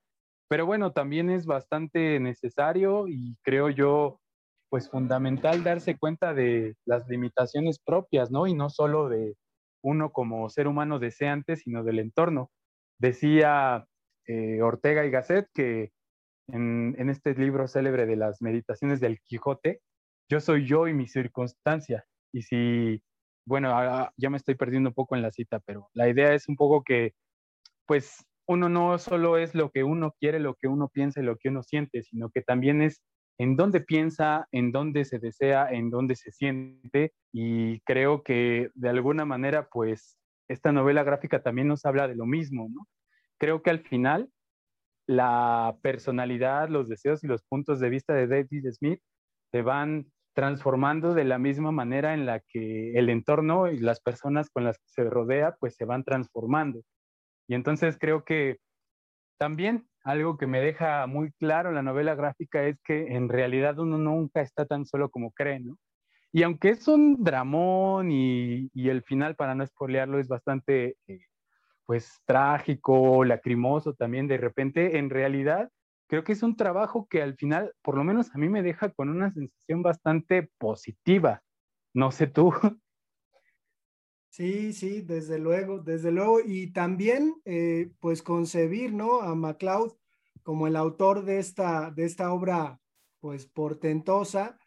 pero 0.47 0.65
bueno, 0.65 0.93
también 0.93 1.30
es 1.30 1.45
bastante 1.45 2.19
necesario 2.21 3.10
y 3.10 3.36
creo 3.43 3.69
yo, 3.69 4.21
pues 4.69 4.89
fundamental 4.89 5.63
darse 5.65 5.97
cuenta 5.97 6.34
de 6.34 6.78
las 6.86 7.10
limitaciones 7.10 7.78
propias, 7.78 8.32
¿no? 8.32 8.47
Y 8.47 8.54
no 8.54 8.69
solo 8.69 9.10
de 9.10 9.36
uno 9.84 10.12
como 10.12 10.49
ser 10.49 10.67
humano 10.67 10.97
deseante, 10.97 11.58
sino 11.58 11.84
del 11.84 11.99
entorno. 11.99 12.52
Decía 12.99 13.86
eh, 14.29 14.61
Ortega 14.61 15.05
y 15.05 15.09
Gasset 15.09 15.47
que 15.55 15.91
en, 16.47 17.09
este 17.09 17.33
libro 17.33 17.67
célebre 17.67 18.05
de 18.05 18.15
las 18.15 18.43
meditaciones 18.43 18.99
del 18.99 19.19
Quijote, 19.21 19.81
yo 20.29 20.39
soy 20.39 20.67
yo 20.67 20.87
y 20.87 20.93
mi 20.93 21.07
circunstancia. 21.07 22.05
Y 22.31 22.43
si, 22.43 23.01
bueno, 23.45 23.69
ya 24.17 24.29
me 24.29 24.37
estoy 24.37 24.53
perdiendo 24.53 24.89
un 24.89 24.93
poco 24.93 25.15
en 25.15 25.23
la 25.23 25.31
cita, 25.31 25.59
pero 25.65 25.89
la 25.93 26.09
idea 26.09 26.35
es 26.35 26.47
un 26.47 26.55
poco 26.55 26.83
que, 26.83 27.13
pues, 27.87 28.23
uno 28.47 28.69
no 28.69 28.99
solo 28.99 29.37
es 29.37 29.55
lo 29.55 29.71
que 29.71 29.83
uno 29.83 30.13
quiere, 30.19 30.39
lo 30.39 30.53
que 30.55 30.67
uno 30.67 30.89
piensa 30.89 31.21
y 31.21 31.23
lo 31.23 31.37
que 31.37 31.49
uno 31.49 31.63
siente, 31.63 32.03
sino 32.03 32.29
que 32.29 32.41
también 32.41 32.83
es 32.83 33.01
en 33.39 33.55
dónde 33.55 33.81
piensa, 33.81 34.47
en 34.51 34.71
dónde 34.71 35.05
se 35.05 35.17
desea, 35.17 35.71
en 35.71 35.89
dónde 35.89 36.15
se 36.15 36.31
siente. 36.31 37.13
Y 37.31 37.79
creo 37.81 38.21
que 38.21 38.69
de 38.75 38.89
alguna 38.89 39.25
manera, 39.25 39.67
pues, 39.71 40.19
esta 40.47 40.71
novela 40.71 41.03
gráfica 41.03 41.41
también 41.41 41.67
nos 41.67 41.85
habla 41.85 42.07
de 42.07 42.15
lo 42.15 42.27
mismo, 42.27 42.69
¿no? 42.69 42.87
Creo 43.39 43.62
que 43.63 43.69
al 43.71 43.80
final 43.80 44.30
la 45.08 45.78
personalidad, 45.82 46.69
los 46.69 46.88
deseos 46.88 47.23
y 47.23 47.28
los 47.28 47.43
puntos 47.43 47.80
de 47.80 47.89
vista 47.89 48.13
de 48.13 48.28
David 48.28 48.71
Smith 48.71 49.02
se 49.52 49.62
van 49.63 50.12
transformando 50.34 51.13
de 51.13 51.25
la 51.25 51.39
misma 51.39 51.71
manera 51.71 52.13
en 52.13 52.25
la 52.25 52.39
que 52.41 52.93
el 52.93 53.10
entorno 53.10 53.71
y 53.71 53.80
las 53.80 53.99
personas 53.99 54.49
con 54.52 54.63
las 54.63 54.78
que 54.78 54.88
se 54.88 55.04
rodea 55.04 55.56
pues 55.60 55.75
se 55.75 55.86
van 55.86 56.04
transformando. 56.04 56.82
Y 57.47 57.56
entonces 57.56 57.97
creo 57.99 58.23
que 58.23 58.58
también 59.38 59.88
algo 60.04 60.38
que 60.38 60.47
me 60.47 60.62
deja 60.62 61.08
muy 61.08 61.32
claro 61.34 61.71
la 61.71 61.82
novela 61.82 62.15
gráfica 62.15 62.63
es 62.65 62.80
que 62.84 63.15
en 63.15 63.30
realidad 63.30 63.80
uno 63.80 63.97
nunca 63.97 64.41
está 64.41 64.65
tan 64.65 64.86
solo 64.86 65.10
como 65.10 65.32
cree, 65.32 65.60
¿no? 65.60 65.78
Y 66.32 66.43
aunque 66.43 66.69
es 66.69 66.88
un 66.88 67.23
dramón 67.23 68.12
y, 68.12 68.69
y 68.73 68.89
el 68.89 69.02
final, 69.02 69.36
para 69.36 69.56
no 69.56 69.65
spoilearlo, 69.65 70.19
es 70.19 70.28
bastante, 70.28 70.95
eh, 71.08 71.21
pues, 71.89 72.21
trágico, 72.23 73.25
lacrimoso 73.25 73.95
también 73.95 74.28
de 74.28 74.38
repente, 74.38 74.99
en 74.99 75.10
realidad 75.10 75.71
creo 76.08 76.23
que 76.23 76.34
es 76.34 76.43
un 76.43 76.56
trabajo 76.56 77.08
que 77.10 77.19
al 77.23 77.34
final, 77.34 77.73
por 77.82 77.97
lo 77.97 78.04
menos 78.04 78.30
a 78.32 78.38
mí 78.38 78.47
me 78.47 78.62
deja 78.62 78.91
con 78.91 79.10
una 79.10 79.34
sensación 79.34 79.82
bastante 79.82 80.52
positiva. 80.60 81.41
No 81.95 82.12
sé 82.12 82.28
tú. 82.28 82.54
Sí, 84.30 84.73
sí, 84.73 85.02
desde 85.02 85.39
luego, 85.39 85.80
desde 85.80 86.12
luego. 86.12 86.39
Y 86.45 86.71
también, 86.71 87.41
eh, 87.45 87.89
pues, 87.99 88.21
concebir, 88.21 88.93
¿no? 88.93 89.21
A 89.21 89.34
MacLeod 89.34 89.93
como 90.43 90.67
el 90.67 90.75
autor 90.75 91.25
de 91.25 91.39
esta, 91.39 91.89
de 91.89 92.06
esta 92.06 92.32
obra, 92.32 92.80
pues, 93.19 93.47
portentosa, 93.47 94.60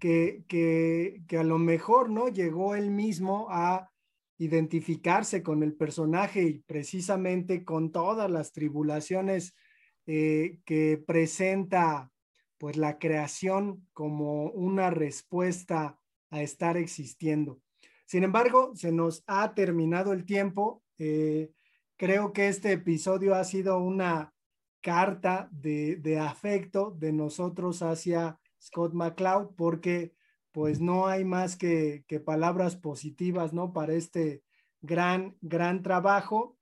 que, 0.00 0.44
que, 0.48 1.22
que 1.28 1.38
a 1.38 1.44
lo 1.44 1.58
mejor, 1.58 2.10
¿no? 2.10 2.26
Llegó 2.26 2.74
él 2.74 2.90
mismo 2.90 3.46
a 3.50 3.93
identificarse 4.38 5.42
con 5.42 5.62
el 5.62 5.74
personaje 5.74 6.42
y 6.42 6.58
precisamente 6.60 7.64
con 7.64 7.92
todas 7.92 8.30
las 8.30 8.52
tribulaciones 8.52 9.54
eh, 10.06 10.58
que 10.64 11.02
presenta 11.06 12.10
pues 12.58 12.76
la 12.76 12.98
creación 12.98 13.86
como 13.92 14.50
una 14.50 14.90
respuesta 14.90 15.98
a 16.30 16.42
estar 16.42 16.76
existiendo. 16.76 17.60
Sin 18.06 18.24
embargo, 18.24 18.72
se 18.74 18.92
nos 18.92 19.22
ha 19.26 19.54
terminado 19.54 20.12
el 20.12 20.24
tiempo. 20.24 20.82
Eh, 20.98 21.50
creo 21.96 22.32
que 22.32 22.48
este 22.48 22.72
episodio 22.72 23.34
ha 23.34 23.44
sido 23.44 23.78
una 23.78 24.34
carta 24.80 25.48
de, 25.50 26.18
afecto 26.20 26.90
de 26.90 27.12
nosotros 27.12 27.80
hacia 27.80 28.38
Scott 28.60 28.92
McCloud 28.92 29.54
porque 29.56 30.12
pues 30.54 30.80
no 30.80 31.08
hay 31.08 31.24
más 31.24 31.56
que, 31.56 32.04
palabras 32.24 32.76
positivas, 32.76 33.52
¿no? 33.52 33.72
Para 33.72 33.94
este 33.94 34.44
gran, 34.80 35.36
gran 35.40 35.82
trabajo. 35.82 36.56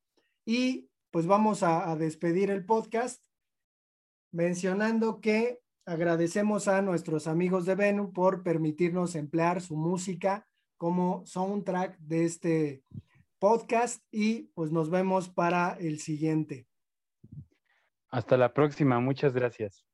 Y 0.45 0.89
pues 1.11 1.27
vamos 1.27 1.63
a 1.63 1.95
despedir 1.95 2.51
el 2.51 2.65
podcast 2.65 3.23
mencionando 4.33 5.21
que 5.21 5.61
agradecemos 5.85 6.69
a 6.69 6.81
nuestros 6.81 7.27
amigos 7.27 7.67
de 7.67 7.75
Venu 7.75 8.13
por 8.13 8.43
permitirnos 8.43 9.15
emplear 9.15 9.61
su 9.61 9.77
música 9.77 10.49
como 10.79 11.25
soundtrack 11.27 11.99
de 11.99 12.25
este 12.25 12.83
podcast 13.39 14.03
y 14.11 14.45
pues 14.55 14.73
nos 14.73 14.91
vemos 14.91 15.29
para 15.29 15.77
el 15.79 16.01
siguiente. 16.01 16.67
Hasta 18.09 18.37
la 18.37 18.53
próxima, 18.53 19.01
muchas 19.01 19.35
gracias. 19.35 19.85